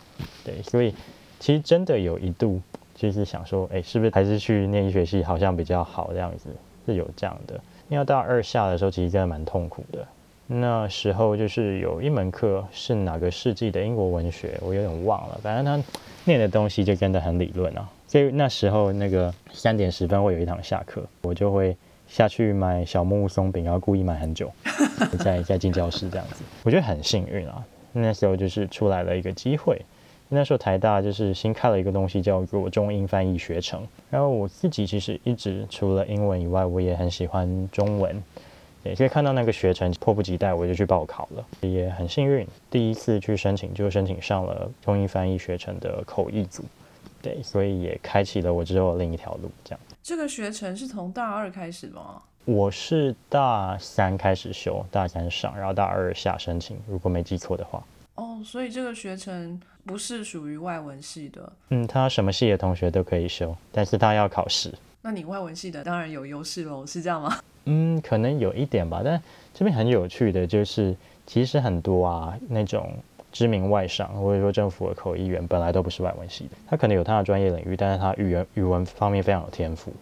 [0.44, 0.94] 对，所以
[1.38, 2.60] 其实真的有一度
[2.94, 6.50] 就是想说，哎，是不是还是去念医学系好像比较好这样子，
[6.86, 7.60] 是有这样的。
[7.88, 10.06] 要到二下的时候，其实真的蛮痛苦的。
[10.46, 15.90] 那时候就是有一门课是哪个世纪的英国文学，我有点忘了，反正他
[16.24, 17.88] 念的东西就真的很理论啊。
[18.06, 21.76] 所以那时候那个三点十分会有一堂下课，我就会
[22.08, 24.52] 下去买小木屋松饼，然后故意买很久，
[25.18, 27.64] 再再进教室这样子，我觉得很幸运啊。
[27.92, 29.80] 那时候就是出来了一个机会，
[30.28, 38.22] 那时候台大就是新开了一个东西叫做中英翻译学程，然后我自己其实一直除了英文以外，我也很喜欢中文，
[38.84, 46.62] 对，所以看到那个学程迫不及待我就去报考了，也很幸运，第一次去申请就申请上了中英翻译学程的口译组，
[47.20, 49.80] 对，所以也开启了我之后另一条路，这样。
[50.02, 52.22] 这个学程是从大二开始吗？
[52.46, 57.82] 我是大三开始修，大三上，然后大二下申请，如果没记错的话。
[58.14, 61.52] 哦，所以这个学程不是属于外文系的。
[61.68, 64.72] 嗯，他什么系的同学都可以修，但是他要考试。
[65.02, 67.38] 那你外文系的当然有优势喽，是这样吗？
[67.66, 69.02] 嗯，可能有一点吧。
[69.04, 69.22] 但
[69.52, 72.90] 这边很有趣的就是，其实很多啊那种
[73.30, 79.92] 知名外商或者说政府的口译员本来都不是外文系的，他可能有他的专业领域，但是他语言语文方面非常有天赋。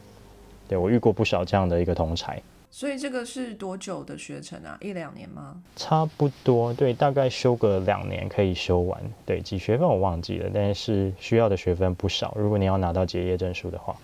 [0.68, 4.76] 对我遇过不少这样的一个同才，所以这个是多久的学程啊？
[4.82, 5.56] 一两年吗？
[5.74, 9.00] 差不多，对，大概修个两年可以修完。
[9.24, 12.34] 对，几学分我忘记了，但是需要的学分不少。
[12.36, 13.96] 如果你要拿到结业证书的话，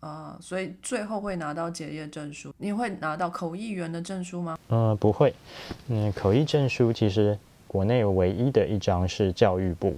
[0.00, 2.54] 啊，所以最后会拿到结业证书。
[2.56, 4.56] 你会拿到口译员的证书吗？
[4.68, 5.34] 嗯，不会。
[5.88, 9.94] 嗯，口译证书其实国内唯一的一张是教育部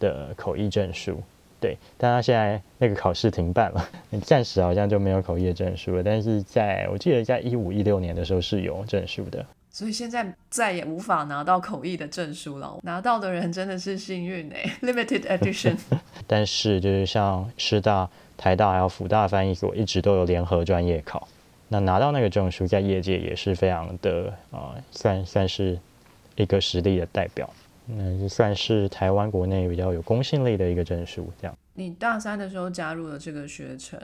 [0.00, 1.22] 的口译证书。
[1.60, 3.88] 对，但他现在那个考试停办了，
[4.22, 6.02] 暂时好像就没有口译的证书了。
[6.02, 12.78] 但是在我记得在一五一六年的时候是有证书的，所以现在再也无法拿到口译的证书了。
[12.82, 15.76] 拿到的人真的是幸运哎， limited edition。
[16.26, 21.26] 但是就是像师大、台大还有辅大翻译所一直都有联合专业考，
[21.68, 25.78] 那拿到那个证书在业界也是非常的啊，算算是
[26.36, 27.48] 一个实力的代表。
[27.90, 31.56] 那就算是台湾国内比较有公信力的一个证书，这样。
[31.74, 33.98] 你大三的时候加入了这个学程，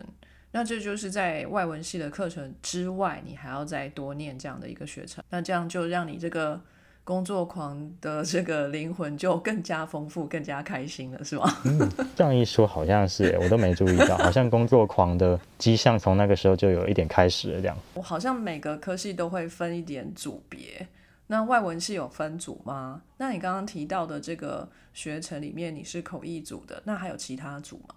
[0.53, 6.61] 那这就是在外文系的课程之外，你还要再多念这样的一个学程，那这样就让你这个
[7.03, 11.45] 工作狂的这个灵魂就更加丰富、更加开心了，是吗？
[11.65, 17.77] 嗯，这样一说好像是，我都没注意到，好像工作狂的迹象从那个时候就有一点开始了这样。
[17.93, 20.87] 我好像每个科系都会分一点组别。
[21.27, 23.01] 那外文系有分组吗？
[23.17, 27.95] 那你刚刚提到的这个学程里面，你是口译组的，那还有其他组吗？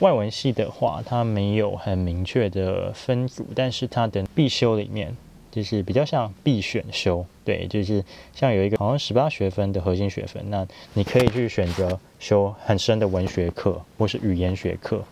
[0.00, 5.16] 外文系的话，它没有很明确的分组，但是它的必修里面
[5.52, 15.04] 就是比较像必选修，对，就是像有一个好像十八学分的核心学分，那你可以去选择修很深的文学课，或是语言学课，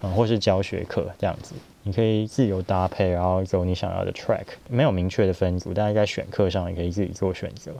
[0.00, 1.54] 嗯，或是教学课这样子。
[1.84, 7.72] 你可以自由搭配，然后走你想要的 track，没有明确的分组，大家在选课上也可以自己做选择。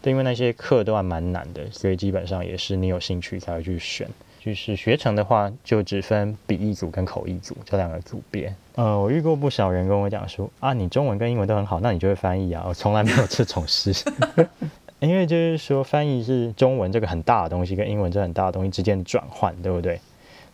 [0.00, 4.08] 对，因为那些课都还蛮难的，所以基本上也是你有兴趣才会去选。
[4.40, 8.54] 就是学成的话，就只分笔译组跟口译组这两个组别。
[8.76, 12.64] 呃，我遇过不少人跟我讲说，啊，你中文跟英文都很好，那你就会翻译啊？
[12.68, 13.92] 我从来没有这种事，
[15.00, 20.00] 因为就是说翻译是中文这个很大的东西跟英文这很大的东西之间的转换，对不对？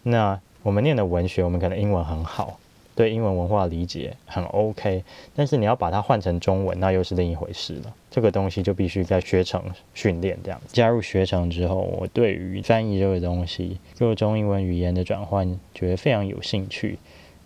[0.03, 2.59] 那我们念的文学，我们可能英文很好。
[2.95, 5.03] 对英文文化理解很 OK，
[5.35, 7.95] 但是你要把它换成中文，那又是另一回事了。
[8.09, 9.61] 这个东西就必须在学程
[9.95, 10.61] 训练这样。
[10.69, 16.97] 加入学程之后，我对于翻译这个东西，做中英文语言的转换，觉得非常有兴趣。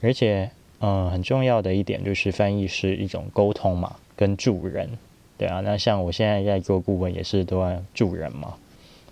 [0.02, 4.90] 而且，嗯，很重要的一点就是翻译是一种沟通嘛，跟助人。
[5.38, 8.54] 对啊，那像我现在在做顾问，也是都在助人嘛。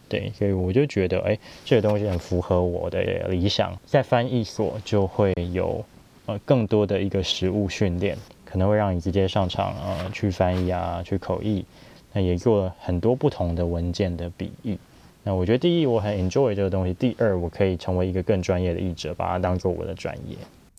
[0.09, 3.75] 对，所以我就觉得，哎，这个东西很符合我的理想。
[3.87, 5.83] 在翻译所就会有。
[6.27, 11.65] 呃，更多的一个实物训练，可能会让你直接上场，呃，去翻译啊，去口译，
[12.13, 14.77] 那也做了很多不同的文件的笔译。
[15.23, 20.37] 那我觉得第一，我很 enjoy 这个东西；第二，我可以成为一个更专业的译者，把它当做我的专业。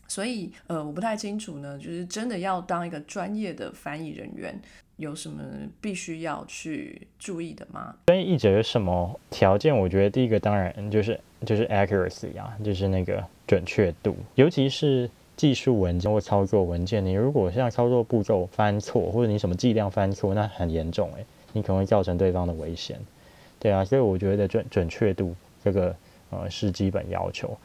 [0.09, 4.57] 所以，呃，我不太清楚呢，就是真的要当一个专业的翻译人员，
[4.97, 5.41] 有什么
[5.79, 7.95] 必须要去注意的吗？
[8.07, 9.73] 专业译者有什么条件？
[9.77, 15.09] 我觉得第一个当然就是就是 accuracy 啊，就是那个准确度，尤其是。
[15.37, 21.23] 技术文件或操作文件，你如果像操作步骤翻错，或者你什么剂量翻错，那很严重诶，
[21.53, 22.99] 你可能会造成对方的危险。
[23.59, 25.33] 对啊，所以我觉得准准确度
[25.63, 25.95] 这个
[26.31, 27.55] 呃是基本要求。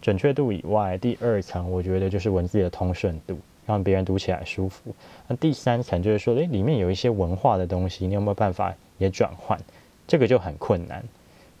[0.00, 4.94] 准确度以外，第二层我觉得就是文字的通顺度，让别人读起来舒服。
[5.28, 9.58] 那第三层就是说，诶，里面有一些文化的东西，你有没有办法也转换？
[10.06, 11.02] 这个就很困难。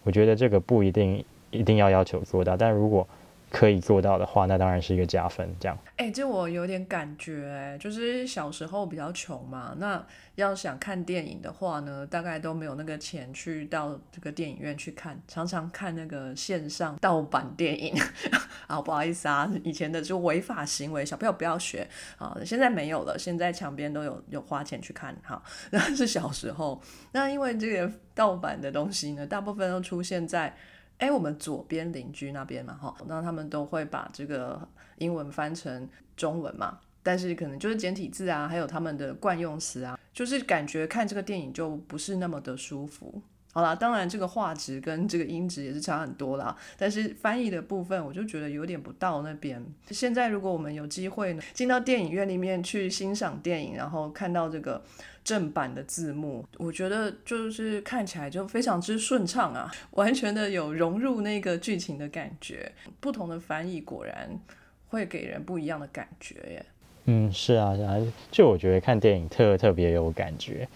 [0.02, 3.06] 我觉得这个不一定一定要要求做到，但如果
[3.52, 5.54] 可以做到的话，那当然是一个加分。
[5.60, 10.04] 这样，哎，这我有点感觉，就是小时候比较穷嘛，那
[10.36, 17.94] 要想看电影的话呢，大概都没有那个钱去到这个电影院去看，常常看那个线上盗版电影。
[18.66, 21.86] 啊，不好意思啊，以前的就违法行为，小朋友不要学
[22.16, 22.34] 啊。
[22.46, 25.42] 现在没有了，现在墙边都有有花钱去看哈。
[25.70, 26.80] 那是小时候，
[27.12, 30.56] 那因为这个盗版的东西呢，大部分都出现在。
[31.02, 43.20] 哎，我们左边邻居那边嘛，哈，那他们都会把这个英文翻成中文嘛，但是可能就是简体字啊，还有他们的惯用词啊，就是感觉看这个电影就不是那么的舒服。
[43.54, 49.62] 好啦，当然这个画质跟这个音质也是差很多啦，但是翻译的部分我就觉得有点不到那边。
[49.90, 54.82] 现在如果我们有机会呢，进到电影院里面去欣赏电影，然后看到这个
[55.22, 62.72] 正版的字幕，我觉得就是看起来就非常之顺畅啊，完全的有融入那个剧情的感觉。
[63.00, 64.40] 不同的翻译果然
[64.88, 66.66] 会给人不一样的感觉耶。
[67.04, 67.96] 嗯，是啊，是啊，
[68.30, 70.66] 就我觉得看电影特特别有感觉。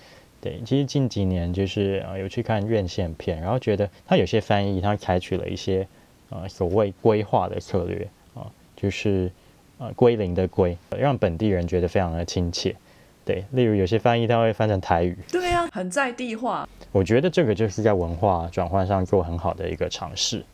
[0.47, 5.85] 对，其实近几年就是呃有去看院线片，然后觉得它有些翻译，它采取了一些
[6.31, 9.29] 呃所谓规划的策略啊，就是
[9.79, 12.73] 呃归零的归，让本地人觉得非常的亲切。
[13.25, 16.69] 对，例如有些翻译它会翻成台语，对呀，很在地化。
[16.93, 20.45] 我觉得这个就是在文化转换上做很好的一个尝试。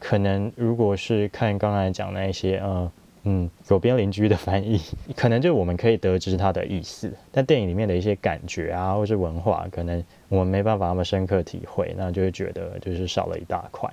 [0.00, 2.90] 可能如果是看刚才讲那一些呃。
[3.28, 4.80] 嗯，左边邻居的翻译，
[5.16, 13.92] 可能就我们可以得知它的意思，但电影里面的一些感觉啊，或是文化，可能我们没办法那么深刻体会，那就会觉得就是少了一大块。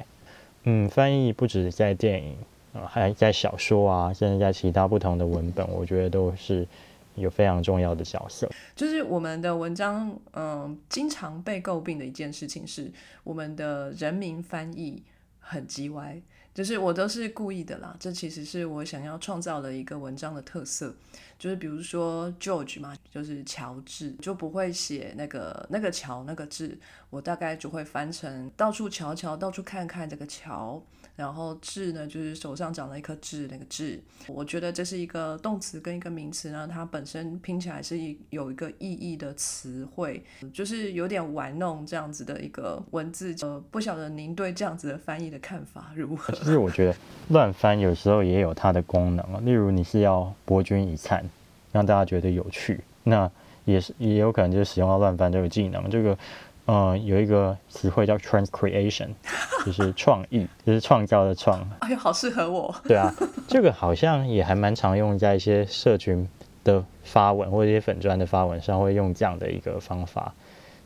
[0.66, 2.38] 嗯，翻译不止在电影
[2.74, 6.68] 啊，还在小说啊，甚至在其他不同的文本，我觉得都是
[7.16, 8.48] 有非常重要的角色。
[8.76, 12.92] 就是我们的文章，嗯，经常被诟病的一件事情是，
[13.24, 15.02] 我们的人民翻译
[15.40, 16.22] 很叽歪。
[16.54, 20.94] 就是我都是故意的啦，这其实是我想要创造的一个文章的特色。
[21.40, 26.78] 就是比如说 George 嘛，就是乔治，就不会写那个那个桥那个字，
[27.10, 30.82] 我大概就会翻成到处瞧瞧，到处看看这个桥。
[31.16, 43.36] 然后痣呢，就是手上长了一颗痣，那个痣，我觉得这是一个动词跟一个名词呢，它本身拼起来是一有一个意义的词汇，就是有点玩弄这样子的一个文字。
[43.42, 46.34] 呃，不晓得您对这样子的翻译的看法如何？
[46.34, 46.96] 其实我觉得
[47.30, 51.24] 乱翻有时候也有它的功能，例如你是要博君一看，
[51.72, 53.30] 让大家觉得有趣，那
[53.66, 56.18] 也是也有可能就是使用到乱翻这个技能，这个。
[56.66, 59.10] 呃，有一个词汇叫 transcreation，
[59.66, 61.60] 就是创意，就是创造的创。
[61.80, 62.74] 哎呦，好适合我。
[62.86, 63.14] 对啊，
[63.48, 66.28] 这个好像也还蛮常用在一些社群
[66.64, 70.34] 的发文或者一些粉砖的发文上，会用这样的一个方法。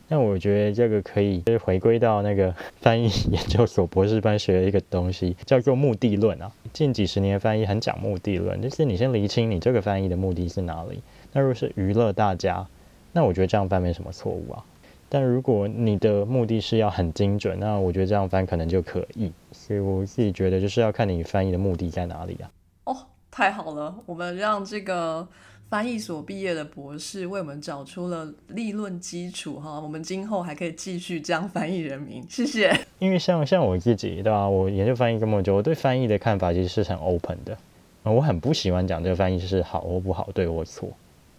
[0.09, 6.49] 那我觉得这个可以就是回归到那个翻译研究所博士班学的一个东西，叫做目的论啊。
[6.71, 11.03] 近几十年翻译很讲目的论，就是你先厘清你这个翻译的目的是哪里。
[11.34, 12.65] 那如果是娱乐大家，
[13.11, 14.63] 那我觉得这样翻没什么错误啊。
[15.09, 19.31] 但如果你的目的是要很精准，那我觉得这样翻可能就可以。
[19.51, 22.51] 所以我自己觉得就是要看你翻译的目的在哪里啊。
[22.85, 22.97] 哦，
[23.31, 25.27] 太好了，我们让这个
[25.69, 32.25] 翻译所毕业的博士为我们找出了立论基础哈，我们今后还可以继续这样翻译人名。
[32.29, 32.77] 谢谢。
[32.99, 37.57] 因为像像我自己对吧，我研究翻译这么久，我对翻译的看法其实是很 open 的。
[38.03, 40.89] 我很不喜欢讲这个翻译是好或不好，对或错。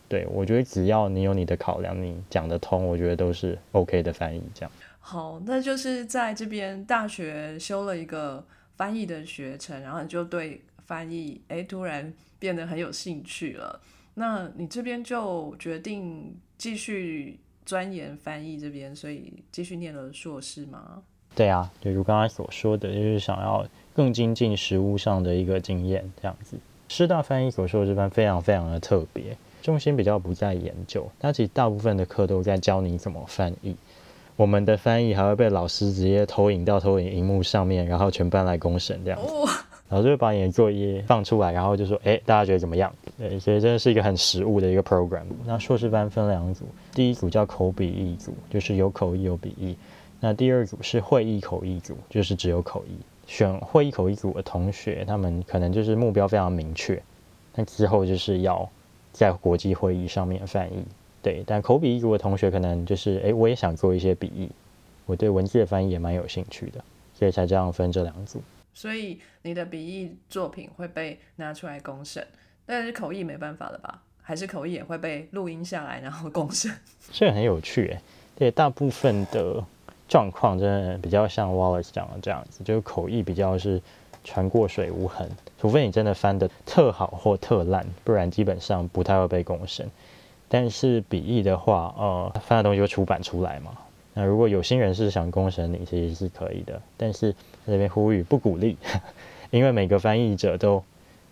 [0.08, 4.42] 对，我觉得只要你有你的考量，你讲得通，我觉得都是 OK 的翻译。
[4.54, 8.44] 这样好，那就是在这边大学修了一个
[8.76, 13.80] 翻译的学程，然后你就对翻译哎突然变得很有兴趣了。
[14.14, 21.02] 那你这边就决定继续钻研翻译这边，所以继续念了硕士吗？
[21.34, 26.56] 对啊，就如刚才所说的，就是想要更精进实务上的一个经验，这样子。
[26.88, 29.36] 师大翻译所硕士班非常非常的特别。
[29.68, 33.76] 重心比较不在研究，它其实大部分的课都在教你怎么翻译。
[34.34, 39.20] 我们的翻译还会被老师直接投影到投影荧幕上面，然后全班来公审这样。
[39.90, 45.24] 老师会把你的作业放出来，然后就说：“哎，大家觉得怎么样？”对，所以真的是一个很实务的一个 program。
[45.44, 46.64] 那硕士班分两组，
[46.94, 49.76] 第一组叫口笔译组，就是有口译有笔译。
[50.18, 52.96] 那第二组是会议口译组，就是只有口译。
[53.26, 57.02] 选会议口译组的同学，他们可能就是目标非常明确，
[57.54, 58.66] 那之后就是要。
[59.18, 60.84] 在国际会议上面翻译，
[61.20, 64.48] 对，但口笔译组的同学可能就是，哎，我也想做一些笔译，
[65.06, 66.84] 我对文字的翻译也蛮有兴趣的，
[67.18, 68.40] 所以才这样分这两组。
[68.72, 72.24] 所以你的笔译作品会被拿出来公审，
[72.64, 74.00] 但是口译没办法了吧？
[74.22, 76.72] 还是口译也会被录音下来然后公审？
[77.10, 78.00] 这个很有趣，哎，
[78.36, 79.60] 对，大部分的
[80.08, 83.82] 状况真的比较像 Wallace 讲的这样子，就是口译比较是。
[84.24, 85.30] 船过水无痕，
[85.60, 89.90] 除非你真的翻得特好或特烂，不然基本上不太会被公审。
[90.48, 93.72] 但是笔译的话，呃，翻的东西会出版出来嘛？
[94.14, 96.80] 那如果有心人士想公审你，其实是可以的。
[96.96, 98.76] 但是在这边呼吁不鼓励，
[99.50, 100.82] 因为每个翻译者都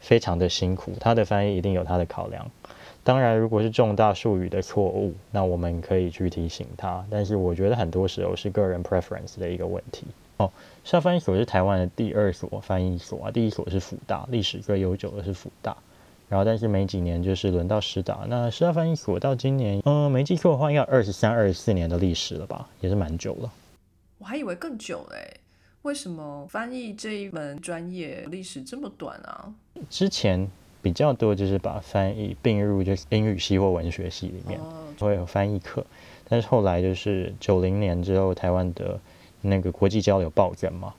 [0.00, 2.50] 非常的辛苦，他的翻译一定有他的考量。
[3.02, 7.04] 当然，如果是重大术语的错误，那我们可以去提醒他。
[7.08, 10.04] 但是我觉得很多时候是个人 preference 的一个问题。
[10.38, 10.52] 哦，
[10.84, 15.74] 师大翻译所是台湾的第二所翻译所啊，第一所是辅大，历史最悠久的是辅大，
[16.28, 18.26] 然后但是没几年就是轮到师大。
[18.28, 23.50] 那师大翻译所到今年，嗯，没记错的话，应该二十三、二十四年的历史了吧，也是蛮久了。
[24.18, 25.40] 我还以为更久嘞，
[25.80, 29.54] 为什么翻译这一门专业历史这么短啊？
[29.88, 30.46] 之前
[30.82, 34.60] 比较多就是把翻译并入就是英语系或文学系里面，
[35.00, 35.86] 会有翻译课，
[36.28, 39.00] 但是后来就是九零年之后，台湾的。
[39.46, 40.94] 那个国际交流暴增嘛，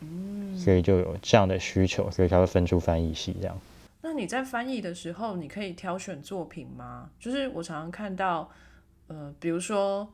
[0.00, 3.56] 嗯，所以就有这样的需求，所以才会分出翻译系这样。
[4.02, 7.08] 那你在翻译的时候，你可以挑选作品吗？
[7.20, 8.50] 就是我常常看到，
[9.06, 10.08] 呃，比如说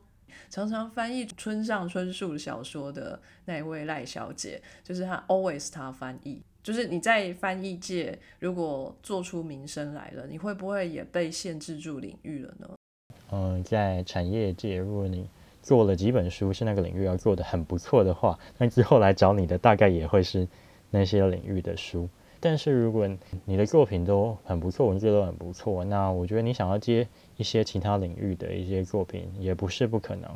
[0.49, 6.41] 常常翻译村上春树小说的那一位赖小姐，就是她 always 她翻译。
[6.61, 12.69] 就是你在翻译界如果做出名声来了，你会不会也被限制住领域了呢？
[13.31, 15.27] 嗯，在产业界，如果你
[15.69, 20.47] 做了几本书是那个领域要做的很不错的话，那之后来找你的大概也会是
[20.89, 22.09] 那些领域的书。
[22.39, 23.07] 但是如果
[23.45, 27.07] 你的作品都很不错，文字都很不错，那我觉得你想要接
[27.37, 30.27] 一些其他领域的一些作品也不是不可能。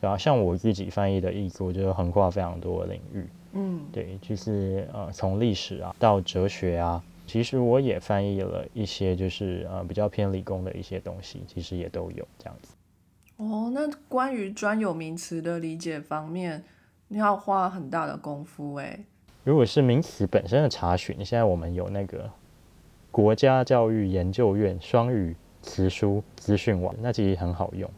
[0.00, 3.26] 然后像我自己翻译的译作，就横跨非常多的领域。
[3.54, 12.74] 嗯，对，就是呃从历史啊到哲学啊，其实我也翻译了一些就是呃比较偏理工的一些东西，其实也都有这样子。
[13.38, 16.62] 哦，那关于专有名词的理解方面，
[17.06, 18.98] 你要花很大的功夫哎。
[19.44, 22.28] 如果是名词本身的查询，现在我们有那个
[23.12, 27.88] 国家教育研究院双语词书资讯网，那其实很好用，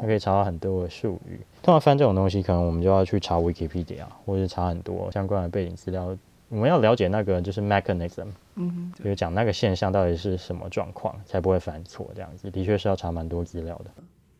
[0.00, 1.38] 它可以查到很多的术语。
[1.62, 6.18] 通常翻这种东西，可能我们就要去查 Wikipedia，或者是查很多相关的背景资料。
[6.48, 8.26] 我们要了解那个就是 mechanism，
[8.56, 12.10] 嗯就是讲那个现象到底是什么状况，才不会犯错。
[12.12, 13.90] 这样子的确是要查蛮多资料的。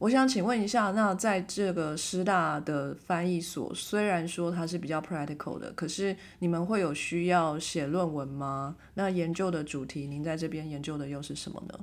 [0.01, 8.75] 我想请问一下，那在这个师大的翻译所，虽然说它是比较 practical 的，可是你们会有需要写论文吗？
[8.95, 11.79] 那研究的主题，您在这边研究的又是什么呢？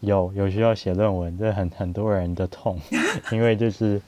[0.00, 2.76] 有有需要写论文，这很很多人的痛，
[3.30, 4.02] 因为就是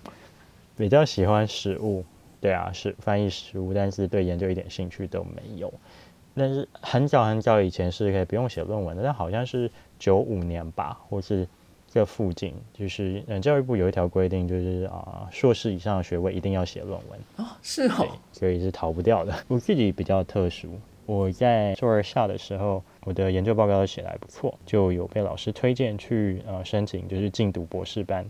[0.76, 2.04] 比较喜欢食物，
[2.40, 5.72] 对啊，是翻译食物，但是对研究一点兴趣都没有。
[6.34, 9.70] 但是很早很早以前是可以不用写论文的，但好像是
[10.00, 11.46] 九五年吧，或是
[11.92, 17.18] 这附近，就是嗯，教育部有一条规定，就是啊、硕士以上的学位一定要写论文。
[17.36, 19.34] 哦，是对哦，，所以是逃不掉的。
[19.48, 20.68] 我自己比较特殊，
[21.04, 28.24] 我在硕二下的时候，我的研究报告写得还不错，就有被老师推荐去呃申请，就是进读博士班。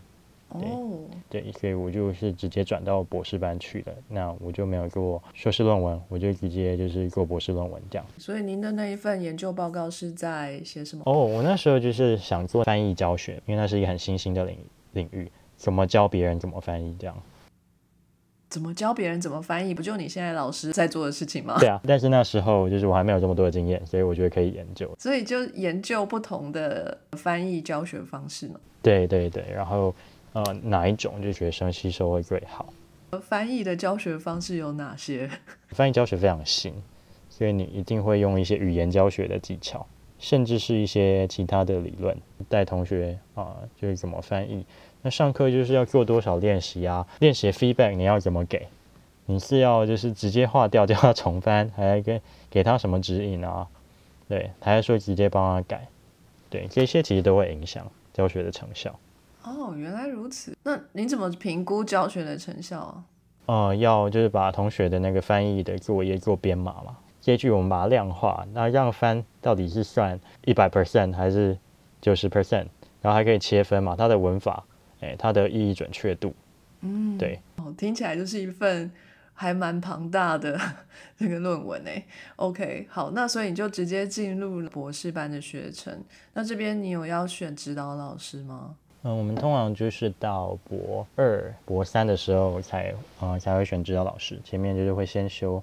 [0.51, 3.92] 哦，对，所以我就是直接转到博士班去了。
[4.09, 8.07] 那我就没有做硕士论文，我就直接就是做博士论文这样。
[8.18, 11.03] 所以您的那一份研究报告是在写什么？
[11.07, 14.59] 哦，我那时候就是想做翻译教学，因为那是一个很新兴的领
[14.92, 17.16] 领域，怎么教别人怎么翻译这样。
[18.48, 19.72] 怎么教别人怎么翻译？
[19.72, 21.57] 不就你现在老师在做的事情吗？
[21.62, 24.90] 对啊，但是那时候就是我还没有这么多的经验，所以我觉得可以研究。
[24.98, 28.59] 所以就研究不同的翻译教学方式嘛。
[28.82, 29.94] 对对对，然后
[30.33, 32.72] 呃哪一种就学生吸收会最好？
[33.22, 35.28] 翻译的教学方式有哪些？
[35.70, 36.72] 翻译教学非常新，
[37.28, 39.85] 所以你一定会用一些语言教学的技巧，
[40.18, 42.16] 甚至是一些其他的理论
[42.49, 44.64] 带同学啊、就是怎么翻译。
[45.03, 47.07] 那上课就是要做多少练习啊？
[47.18, 48.68] 练习 feedback 你要怎么给？
[49.26, 52.20] 你是要就是直接划掉叫他重翻，还要给
[52.51, 53.66] 给他什么指引啊？
[54.28, 55.89] 对，还是说直接帮他改？
[56.49, 58.97] 对，这些其实都会影响教学的成效。
[59.43, 60.57] 哦，原来如此。
[60.62, 63.05] 那你怎么评估教学的成效啊？
[63.47, 71.59] 呃，要就是把同学的那个翻译的作业做编码嘛，这句我们把它量化，那让翻到底是算一百 percent 还是
[72.01, 72.66] 九十 percent，
[73.01, 74.64] 然后还可以切分嘛，它的文法，
[75.01, 76.32] 哎，它的意义准确度，
[76.82, 78.88] 嗯，对，哦，听起来就是一份
[79.32, 80.57] 还蛮庞大的
[81.18, 82.05] 这个论文诶。
[82.36, 86.05] OK，好，那所以你就直接进入了博士班的学程。
[86.34, 88.76] 那这边你有要选指导老师吗？
[89.03, 95.62] 嗯，我们通常就是到博二、博三的时候才，呃，才会选指导老师，前面就是会先修，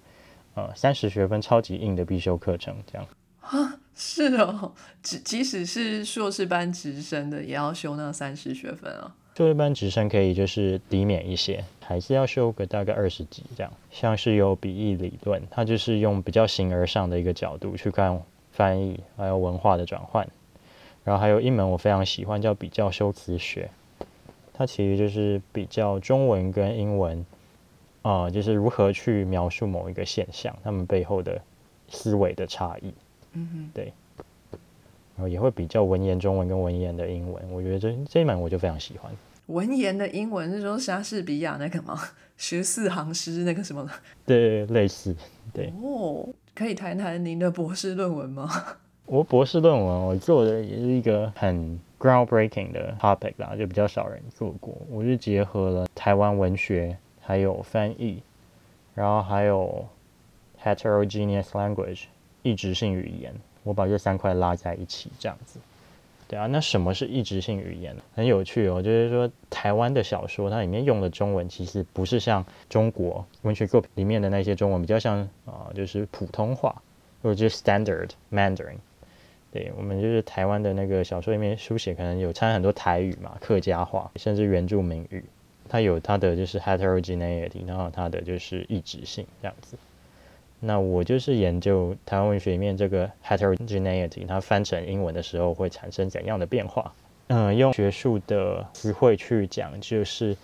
[0.56, 3.08] 呃，三十学分超级硬的必修课程，这样。
[3.42, 9.16] 啊是哦，即即使是硕士班直升的，也要修那三十学分啊。
[9.36, 13.72] 硕士班直升可以就是抵免一些，还是要修个大概二十几这样。
[13.92, 18.20] 像是有笔译理论，它就是用比较形而上的一个角度去看
[18.52, 20.28] 翻译，还有文化的转换。
[21.08, 23.70] 然后还有一门我非常喜欢叫比较修辞学，
[24.54, 27.26] 它其实就是比较中文跟英文，
[28.02, 31.42] 啊、就是如何去描述某一个现象，他们背后的
[31.88, 32.94] 思维的差异。
[33.32, 33.94] 嗯哼，对。
[35.16, 39.10] 然后也会比较文言中文跟文言的英文，我觉得这这一门我就非常喜欢。
[39.46, 41.98] 文言的英文是说莎士比亚那个吗？
[42.36, 43.92] 十四行诗那个什么的？
[44.26, 45.16] 对，类似。
[45.54, 48.52] 对哦，可以谈谈您的博士论文吗？
[49.08, 54.76] 我博士论文我做的也是一个很 groundbreaking 的 topic 啦，就比较少人做过。
[54.92, 58.22] 我是结合了台湾文学，还有翻译，
[58.94, 59.86] 然后还有
[60.62, 62.04] heterogeneous language
[62.44, 63.34] 异质性语言，
[63.64, 65.58] 我把这三块拉在一起，这样子。
[66.28, 67.96] 对啊，那什么是异质性语言？
[68.14, 76.82] 很有趣哦，就是说台湾的小说，它里面用的中文其实不是像中国文学作品里面的那些中文，比较像啊、就是普通话
[77.24, 78.76] 或者就是 standard Mandarin。
[79.52, 85.24] 对我们就是台湾的那个小说里面书写，可能有掺很多台语嘛、客家话，甚至原住民语，
[85.70, 89.78] 它有它的就是 heterogeneity，然后它的就是异质性这样子。
[90.60, 96.94] 那我就是研究台湾文学里面这个 heterogeneity，它翻成英文的时候会产生怎样的变化？
[97.28, 100.36] 嗯、用学术的词汇去讲，就是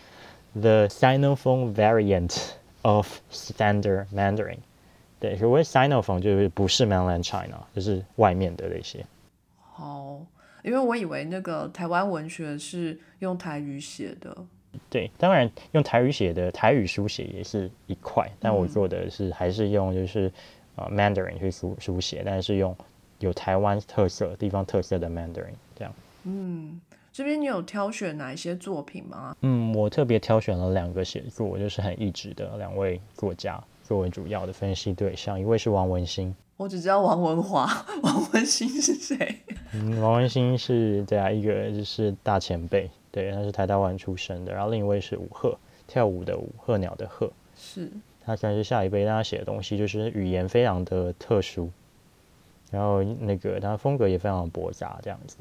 [0.54, 2.52] the Sinophone variant
[2.84, 4.58] of standard Mandarin。
[5.24, 9.06] 对，所谓 Sinophone 就是不是 Mainland China，就是外面的那些。
[9.58, 10.20] 好，
[10.64, 14.36] 因为我以为那个台湾文学是用台语写的。
[14.90, 20.30] 对，当然用台语写的台语书写也是一块，但我嗯做的是还是用就是
[20.76, 22.76] 呃 Mandarin 去书书写，但是用
[23.20, 25.94] 有台湾特色、地方特色的 Mandarin 这样。
[26.26, 26.82] 嗯，
[27.14, 29.38] 这边你有挑选哪一些作品吗？
[29.40, 33.64] 嗯，我特别挑选了两个写作，就是很一致的两位作家，
[33.94, 36.36] 作为主要的分析对象，一位是王文兴。
[36.58, 37.70] 我只知道王文华，
[38.02, 39.38] 王文兴是谁？
[39.72, 44.52] 嗯，王文兴是对啊一个就是大前辈，对，他是台大湾出生的。
[44.52, 47.88] 然后另一位是武鹤，跳舞的舞，鹤鸟的鹤，是
[48.26, 51.70] 他算是下一辈，但他写的东西就是语言非常的特殊，
[52.72, 55.38] 然后那个他风格也非常的博杂，这样子。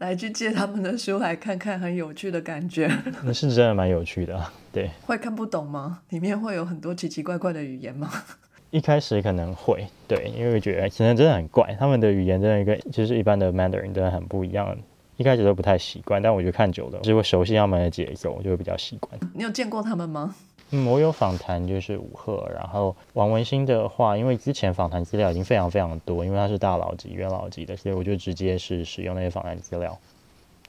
[0.00, 2.90] 来去借他们的书来看看，很有趣的感觉。
[3.22, 4.42] 那是真的蛮有趣的，
[4.72, 4.90] 对。
[5.02, 6.00] 会看不懂吗？
[6.08, 8.10] 里面会有很多奇奇怪怪的语言吗？
[8.70, 14.74] 一开始可能会，对，因为觉得可能真的很怪，他们的语言真的跟就是一般的 Mandarin 真的很不一样。
[15.18, 19.20] 一开始都不太习惯，但我觉得看久了，就会熟悉他们的节奏，就会比较习惯。
[19.34, 20.34] 你有见过他们吗？
[20.72, 29.98] 嗯，我有访谈，就是武赫，然后王文兴的话，因为之前访谈资料已经非常非常多，因为他是大佬级、元老级的，所以我就直接是使用那些访谈资料。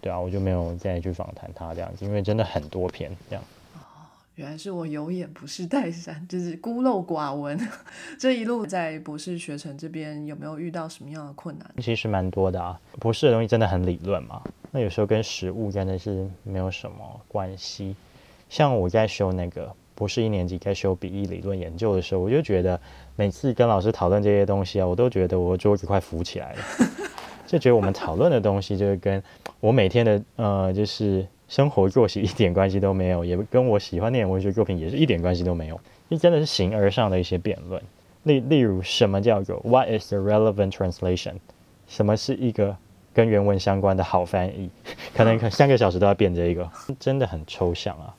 [0.02, 3.44] 对啊，我就没有再去访谈他这样子，因为真的很多篇这样。
[3.76, 7.60] 哦，原来是我有眼不识泰山，就是孤陋寡闻。
[8.18, 11.72] 这一路在博士学程这边有没有遇到什么样的困难？
[11.78, 14.42] 其实蛮多的啊，博士的东西真的很理论嘛，
[14.72, 17.96] 那有时候跟实物真的是没有什么关系。
[18.50, 22.82] 像我在修那个博士一年级在修比例理论研究的时候，我就觉得
[23.16, 26.60] 每次跟老师讨论这些东西啊，我都觉得我桌子快浮起来了。
[27.46, 29.22] 就觉得我们讨论的东西，就是跟
[29.60, 35.80] 我每天的呃，就是生活作息一点关系都没有，也跟我喜欢念文学作品也是一点关系都没有。
[36.10, 37.80] 就真的是形而上的一些辩论。
[38.24, 41.36] 例例如，什么叫做 What is the relevant translation？
[41.88, 42.76] 什么是一个
[43.14, 44.72] 跟原文相关的好翻译？
[45.14, 46.68] 可能可三个小时都要辩这一个，
[47.00, 48.16] 真的很抽象啊。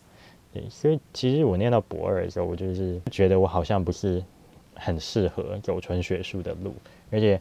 [0.53, 4.23] 对，所以其实我念到博二的时候，我就是觉得我好像不是
[4.75, 6.75] 很适合走纯学术的路，
[7.11, 7.41] 而且。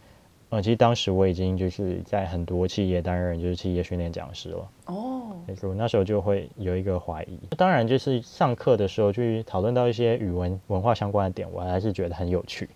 [0.52, 4.70] 呃，其实当时我已经就是在很多企业担任就是企业训练讲师了。
[4.88, 7.40] 哦，没错，那时候就会有一个怀疑。
[7.56, 12.68] 当然，就是上课的时候去讨论到一些语文文化相关的点，我还是觉得很有趣。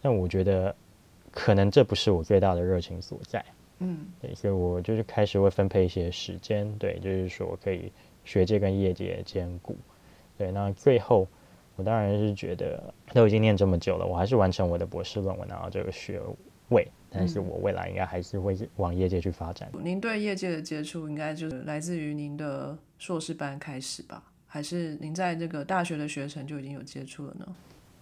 [0.00, 0.74] 但我觉得
[1.30, 3.44] 可能这不是我最大的热情所在。
[3.78, 7.92] 嗯，对，所以我就是开始会分配一些时间，对，就是说可以
[8.24, 9.76] 学界跟业界兼顾。
[10.38, 11.26] 对，那最后
[11.76, 16.20] 我当然是觉得都已经念这么久了，我还是完成我的博士论文，拿到这个学
[16.68, 16.86] 位。
[17.14, 19.70] 但是我未来应该还是会往业界去发展。
[19.84, 24.22] 您对业界的接触应该就是来自于您的硕士班开始吧？
[24.46, 27.46] 还是您在这个大学的学程就已经有接触了呢？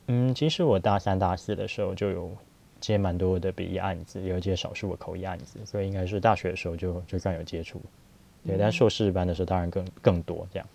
[0.07, 2.31] 嗯，其实我大三、大四的时候就有
[2.79, 7.83] 接蛮多的笔译案子，有接少数的口译案子，所以应该是大学的时候就就算有接触。
[8.47, 10.69] 对，但硕士班的时候当然更更多这样。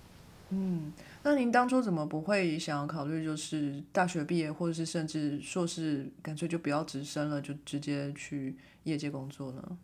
[0.49, 0.93] 嗯。
[1.27, 9.77] 那您当初怎么不会想要考虑，就是大学毕业，或者是甚至硕士，干脆就不要直升了，就直接去业界工作呢？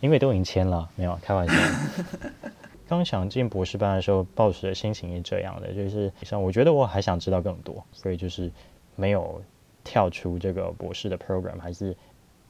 [0.00, 1.54] 因为都已经签了，没有开玩笑。
[2.88, 8.50] 刚想进博士班的时候，抱持的心情是这样的，就是像我觉得我还想知道更多，所以就是
[8.96, 9.40] 没有
[9.84, 11.96] 跳出这个博士的 program，还是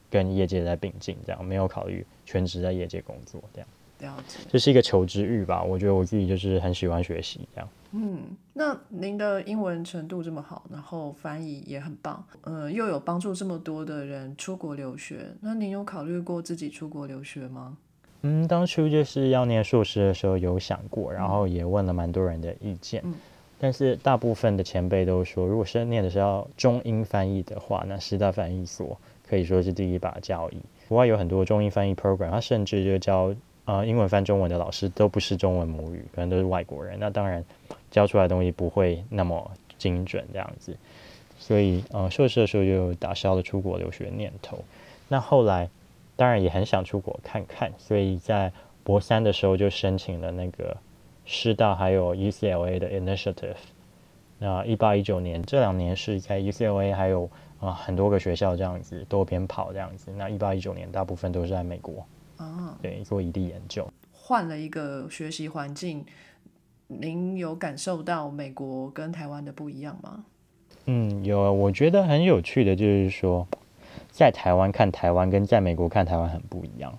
[0.09, 3.67] 跟业界在并进，这样没有考虑全职在业界工作，这样。
[3.99, 4.39] 了解。
[4.49, 5.63] 这是一个求知欲吧？
[5.63, 7.69] 我觉得我自己就是很喜欢学习，这样。
[7.91, 8.19] 嗯，
[8.53, 17.77] 那您的英文程度这么好，然后翻译也很棒，呃，又有帮助这么多的人出国留学，那您有考虑过自己出国留学吗？
[18.21, 23.03] 嗯，当初就是要念硕士的时候有想过，然后也问了蛮多人的意见，
[23.57, 30.57] 但是大部分的前辈都说，如果是念的是要中英翻译的话，那师大翻译所可以说是第一把交椅。
[30.87, 33.33] 国外有很多中英翻译 program，它甚至就教
[33.69, 37.43] 呃英文翻中文的老师都不是中文母语，可能都是外国人，那当然。
[37.91, 40.77] 教出来的东西不会那么精准，这样子，
[41.39, 44.59] 所以呃，硕士的时候就打消了出国留学念头。
[45.07, 45.67] 那后来
[46.15, 48.51] 当然也很想出国看看，所以在
[48.83, 50.77] 博三的时候就申请了那个
[51.25, 53.57] 师大还有 UCLA 的 initiative。
[54.37, 57.27] 那一八一九年这两年是在 UCLA 还有
[57.59, 60.11] 啊很多个学校这样子多边跑这样子。
[60.15, 62.05] 那一八一九年大部分都是在美国
[62.39, 66.05] 啊，对，做异地研究，换了一个学习环境。
[66.87, 70.23] 您有感受到美国跟台湾的不一样吗？
[70.85, 71.51] 嗯，有啊。
[71.51, 73.47] 我觉得很有趣的就是说，
[74.09, 76.97] 在台湾看台湾跟在美国看台湾很不一样。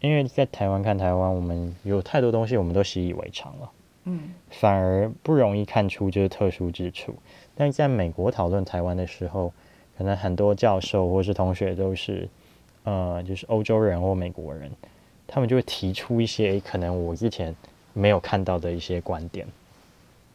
[0.00, 3.70] 因为在台湾看台湾，我们有太多东西我们都习以为常了，
[4.04, 7.12] 嗯，反而不容易看出就是特殊之处。
[7.56, 9.52] 但是在美国讨论台湾的时候，
[9.96, 12.28] 可能很多教授或是同学都是
[12.88, 14.70] 呃，就是欧洲人或美国人，
[15.26, 17.54] 他们就会提出一些可能我之前。
[17.94, 19.44] 没有看到的一些观点，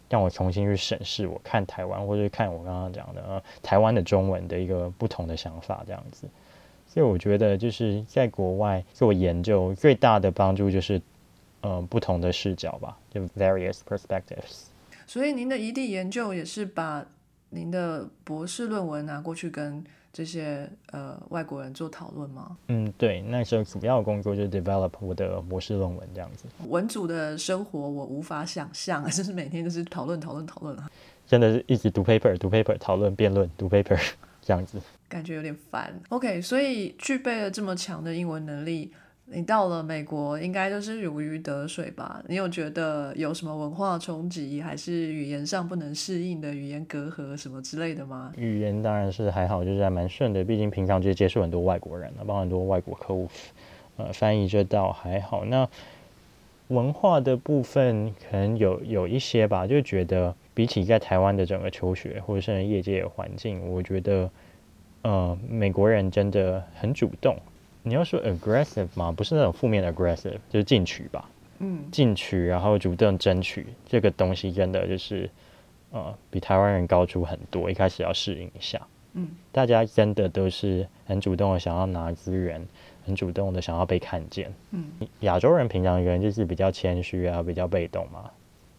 [0.09, 6.27] 让我重新去审视我看台湾，或者看我刚刚讲的台湾的中文的一个不同的想法，这样子。
[6.89, 11.01] 所以我觉得就是在国外做研究最大的帮助就是，
[11.61, 14.65] 呃，不同的视角吧，就 various perspectives。
[15.07, 17.05] 所以您的异地研究也是把
[17.51, 19.81] 您的博士论文拿过去跟
[20.13, 22.55] 这些呃外国人做讨论吗？
[22.67, 26.45] 嗯，对，那时候主要工作就是 develop 我的博士论文这样子。
[26.67, 30.89] 文组的生活我无法想象， 就是每天就是讨论讨论讨论啊，
[31.25, 33.99] 真的是一直读 paper 读 paper 讨论辩论读 paper
[34.39, 34.79] 这样子。
[35.09, 35.99] 感觉有点烦。
[36.09, 38.93] OK，所以具备了这么强的英文能力，
[39.33, 42.23] 你到了美国应该就是如鱼得水吧？
[42.27, 48.31] 你有觉得有什么文化冲击，还是语言上不能适应的语言隔阂什么之类的吗？
[48.37, 53.27] 语言当然是还好，就是还蛮顺的，毕竟平常就接触很多外国人了，包括很多外国客户，
[53.97, 55.43] 呃，翻译这倒还好。
[55.45, 55.67] 那
[56.67, 64.29] 文化的部分可能有有一些吧，就觉得比起在台湾的整个求学或者是业界环境，我觉得。
[65.05, 67.35] 呃，美国人真的很主动。
[67.83, 69.11] 你要说 aggressive 吗？
[69.11, 71.29] 不是那种负面的 aggressive，就是进取吧。
[71.59, 75.29] 嗯，进取，然后主动争取这个东西，真的就是
[75.91, 77.69] 呃，比台湾人高出很多。
[77.69, 78.81] 一开始要适应一下。
[79.13, 82.65] 嗯，大家真的都是很主动的，想要拿资源，
[83.05, 84.51] 很主动的想要被看见。
[84.71, 84.83] 嗯，
[85.19, 88.31] 亚洲人平常人就是比较谦虚啊，比较被动嘛。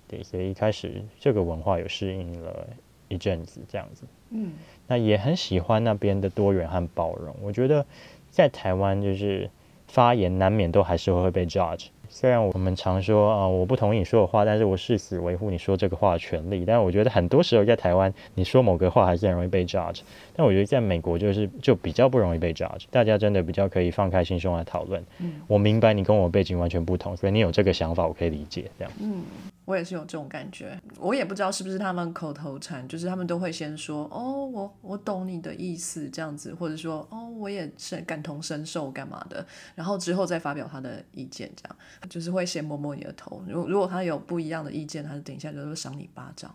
[0.09, 2.67] 对，所以一开始这个文化有适应了
[3.09, 4.03] 一阵子，这样子。
[4.31, 4.53] 嗯。
[4.87, 7.35] 那也很喜欢那边的多元和包容。
[7.41, 7.87] 我觉得
[8.35, 9.49] 在台湾就是
[9.87, 11.87] 发言难免都还是会被 judge。
[12.09, 16.65] 虽然我们常说啊，我不同意你说的话，但是我誓死维护你说这个话的权利。
[16.65, 20.01] 但是我觉得很多时候在台湾，你说某个话还是很容易被 judge。
[20.35, 25.01] 但我觉得在美国就是就比较不容易被 judge，大家真的比较可以放开心胸来讨论。
[25.21, 28.65] 嗯，我明白你跟我背景完全不同，所以你有这个想法，我可以理解。
[28.77, 29.23] 这样，嗯。
[29.65, 41.77] 我也是有这种感觉，我也不知道是不是他们口头禅，就是他们都会先说哦，我我懂你的意思这样子，或者说哦，我也是感同身受干嘛的，然后之后再发表他的意见，这样
[42.09, 46.55] 就是会先摸摸你的头，如如果他有不一样的意见，他就等一下就会赏你巴掌。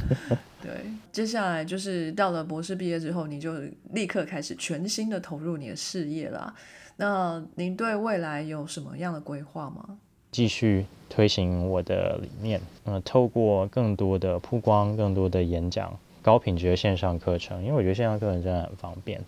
[0.62, 3.54] 对，接下来就是到了博士毕业之后，你就
[3.92, 6.54] 立刻开始全心的投入你的事业啦。
[6.96, 9.98] 那您对未来有什么样的规划吗？
[10.32, 19.20] 继续推行我的理念，呃，透过更多的曝光、更多的演讲、高品质的线上课程，因为我觉得线上课程真的很方便，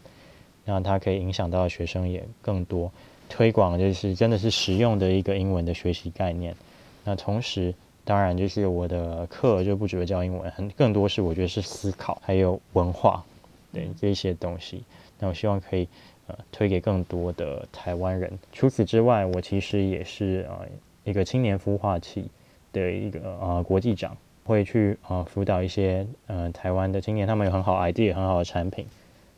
[0.65, 2.91] 然后它可以影响到学生也更多，
[3.29, 6.57] 推广就是真的是实用的一个英文的学习概念。
[7.05, 13.23] 那同时，当然就是我的课就不只会教英文，很更多是我觉得是思考还有文化，
[13.75, 14.83] 对这些东西。
[15.19, 15.87] 那我希望可以
[16.29, 18.39] 呃推给更多的台湾人。
[18.55, 20.67] 除此之外，我其实也是呃。
[21.05, 22.31] 一个青年孵化器
[22.73, 28.87] 的一个呃国际长会去呃辅导一些呃台湾的青年，他们有很好 idea 很好的产品，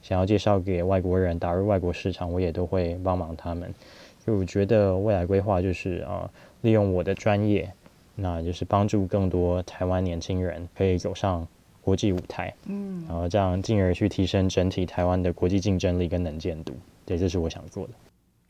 [0.03, 3.73] 想要介绍给外国人打入外国市场，我也都会帮忙他们。
[4.25, 6.29] 就我觉得未来规划就是啊，
[6.63, 7.71] 利用我的专业，
[8.15, 11.47] 那就是帮助更多台湾年轻人可以走上
[11.81, 16.75] 国际舞台，嗯，然后这样进而去提升整体台湾的国际竞争力跟能见度。
[17.05, 17.93] 对，这是我想做的。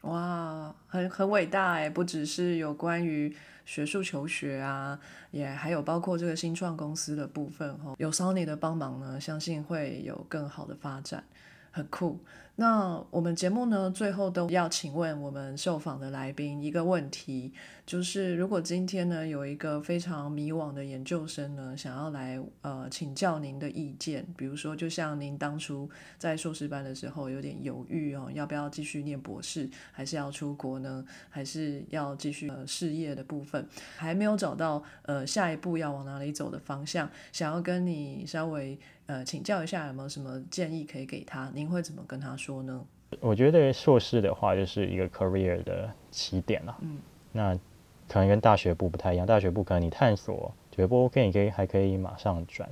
[0.08, 1.90] 哇，很很伟大哎！
[1.90, 3.34] 不只是有关于
[3.66, 4.98] 学术求学啊，
[5.30, 7.94] 也还有包括这个新创公司的部分哦。
[7.98, 11.22] 有 Sony 的帮忙呢，相信会有更好的发展，
[11.70, 12.18] 很酷。
[12.58, 17.52] 那我们节目呢，最后都要请问我们受访的来宾一个问题，
[17.84, 25.86] 就是如果今天呢有一个非常迷惘的研究生呢，想要来呃请教您的意见，比如说就像您当初
[26.16, 38.78] 在硕士班的时候有点犹豫哦，要不要继续念博士，还是要出国呢，还是要继续呃事业的部分，还没有找到呃下一步要往哪里走的方向，想要跟你稍微。
[39.08, 41.48] 呃，请教一下有没有什么建议可以给他？
[41.54, 42.84] 您会怎么跟他说呢？
[43.20, 46.76] 我觉得硕士的话就是一个 career 的起点了。
[46.80, 46.98] 嗯，
[47.32, 47.54] 那
[48.08, 49.24] 可能跟大学部不太一样。
[49.24, 52.68] 大学部可能你探索觉得不 OK，你可以还可以马上转。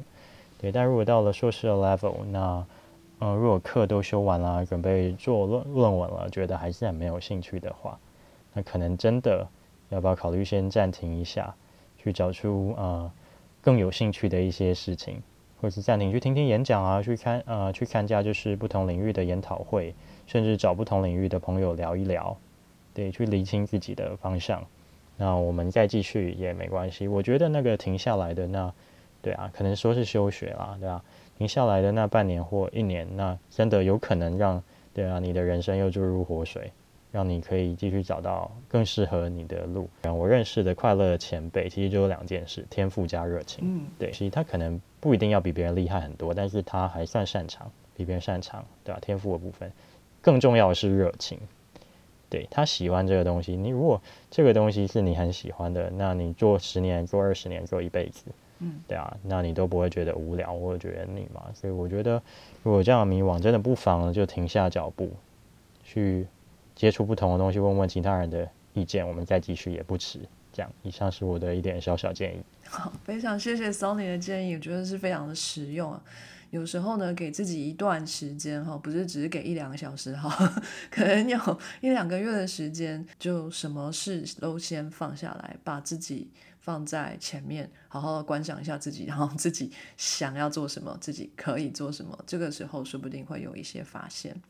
[0.59, 2.67] 对，但如果到了硕士的 level，那
[3.21, 7.99] 嗯，如果课都修完了，准备做论论文了，觉得还是很没有兴趣的话，
[8.53, 9.47] 那可能真的
[9.91, 11.55] 要不要考虑先暂停一下，
[11.97, 13.11] 去找出呃
[13.63, 15.23] 更有兴趣的一些事情。
[15.65, 19.95] 或是暂停去听听演讲啊，去看呃去参加就是不同领域的研讨会，
[20.27, 22.37] 甚至找不同领域的朋友聊一聊，
[22.93, 24.63] 对，去理清自己的方向。
[25.17, 27.09] 那我们再继续也没关系。
[27.09, 28.71] 我觉得那个停下来的那，
[29.23, 31.03] 对啊，可能说是休学啦，对吧？
[31.39, 34.63] 停下来的那半年或一年，那真的有可能让
[34.93, 36.71] 对啊你的人生又注入活水。
[37.15, 39.89] 让你可以继续找到更适合你的路。
[40.03, 43.61] 我认识的快乐前辈，其实就有两件事：天赋加热情。
[43.63, 48.99] 嗯，对，其实他可能不一定要比别人厉害很多，但是他还算擅长，比别人擅长，对吧？
[49.01, 49.71] 天赋的部分，
[50.21, 51.39] 更重要的是热情。
[52.29, 58.25] 对他喜欢这个东西，你如果这个东西是你很喜欢的，那你做十年、做二十年、做一辈子，
[58.59, 61.45] 嗯，对啊，那你都不会觉得无聊或者觉得腻嘛。
[61.55, 62.21] 所以我觉得，
[62.65, 65.09] 如果这样迷惘，真的不妨就停下脚步，
[65.85, 66.27] 去
[66.75, 70.21] 接触不同的东西，问问其他人的意见，我们再继续也不迟。
[70.53, 72.41] 这样，以上是我的一点小小建议。
[72.69, 76.01] 好，非常谢谢 Sony 的建议，我觉得是非常的实用啊。
[76.51, 80.63] 有时候呢，给自己一段时间哈，不是只是给一两个小时哈，
[80.93, 94.41] 可能有一两个月的时间，就什么事都先放下来，把自己放在前面，好好的观赏一下自己，然后自己想要做什么，自己可以做什么，这个时候说不定会有一些发现。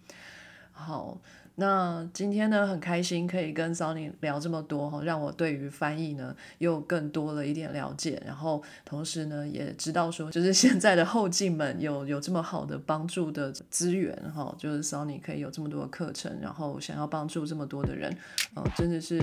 [0.71, 1.19] 好。
[1.57, 18.17] 那今天呢，很开心可以跟 Sony 聊这么多哈，让我对于翻译呢又更多了一点了解，然后同时呢也知道说，就是现在的后进们有有这么好的帮助的资源哈，就是 Sony 可以有这么多课程，然后想要帮助这么多的人，
[18.55, 19.23] 呃，真的是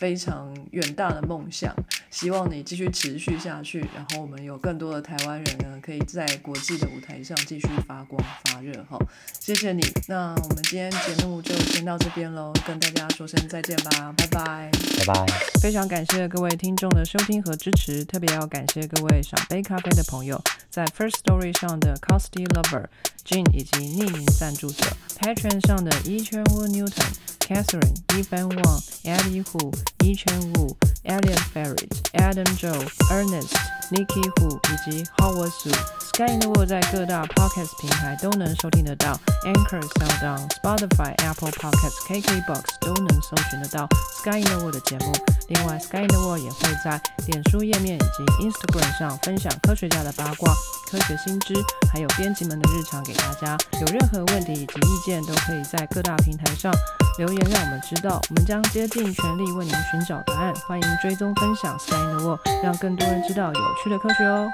[0.00, 1.74] 非常远大的梦想，
[2.10, 8.98] 希望你继续持续下去，然后我们有更多的台湾人呢，可以在国际的舞台上继续发光发热哈，
[9.38, 9.82] 谢谢你。
[10.08, 11.54] 那我们今天节目就。
[11.70, 15.26] 先到这边喽，跟大家说声再见吧，拜拜，拜拜。
[15.60, 22.86] 非常感谢各位听众的收听和支持，特别要感谢各位赏杯咖啡的朋友，在 First Story 上的 Costy Lover、
[23.24, 24.84] Jean 以及匿名赞助者
[25.20, 27.12] ，Patron 上的 E 圈 Wu Newton、
[27.50, 29.72] Catherine、Evan Wang、Eddie Hu、
[30.04, 30.72] E 圈 Wu、
[31.02, 33.50] Elliot Ferret、Adam Joe、Ernest、
[33.90, 35.74] Nikki Hu 以及 Howard Su。
[36.14, 43.88] Sky in the World 在各大 Podcast 平台都能收听得到，Anchor、s o u n d o w n、Spotify、Apple Podcasts、KKBox 都能搜寻得到
[44.20, 45.12] Sky in the World 的节目。
[45.48, 50.54] 另外，Sky in the World 也会在脸书页面以及 Instagram 上分享科学家的八卦、
[50.88, 51.54] 科学新知，
[51.92, 53.58] 还有编辑们的日常给大家。
[53.80, 56.72] 有任何问题以及意见，都可以在各大平台上
[57.18, 58.20] 留言让我们知道。
[58.28, 60.52] 我们将竭尽全力为您寻找答案。
[60.66, 64.48] 欢迎追踪分享 Sky in the World，让更多人知道有趣的科学哦。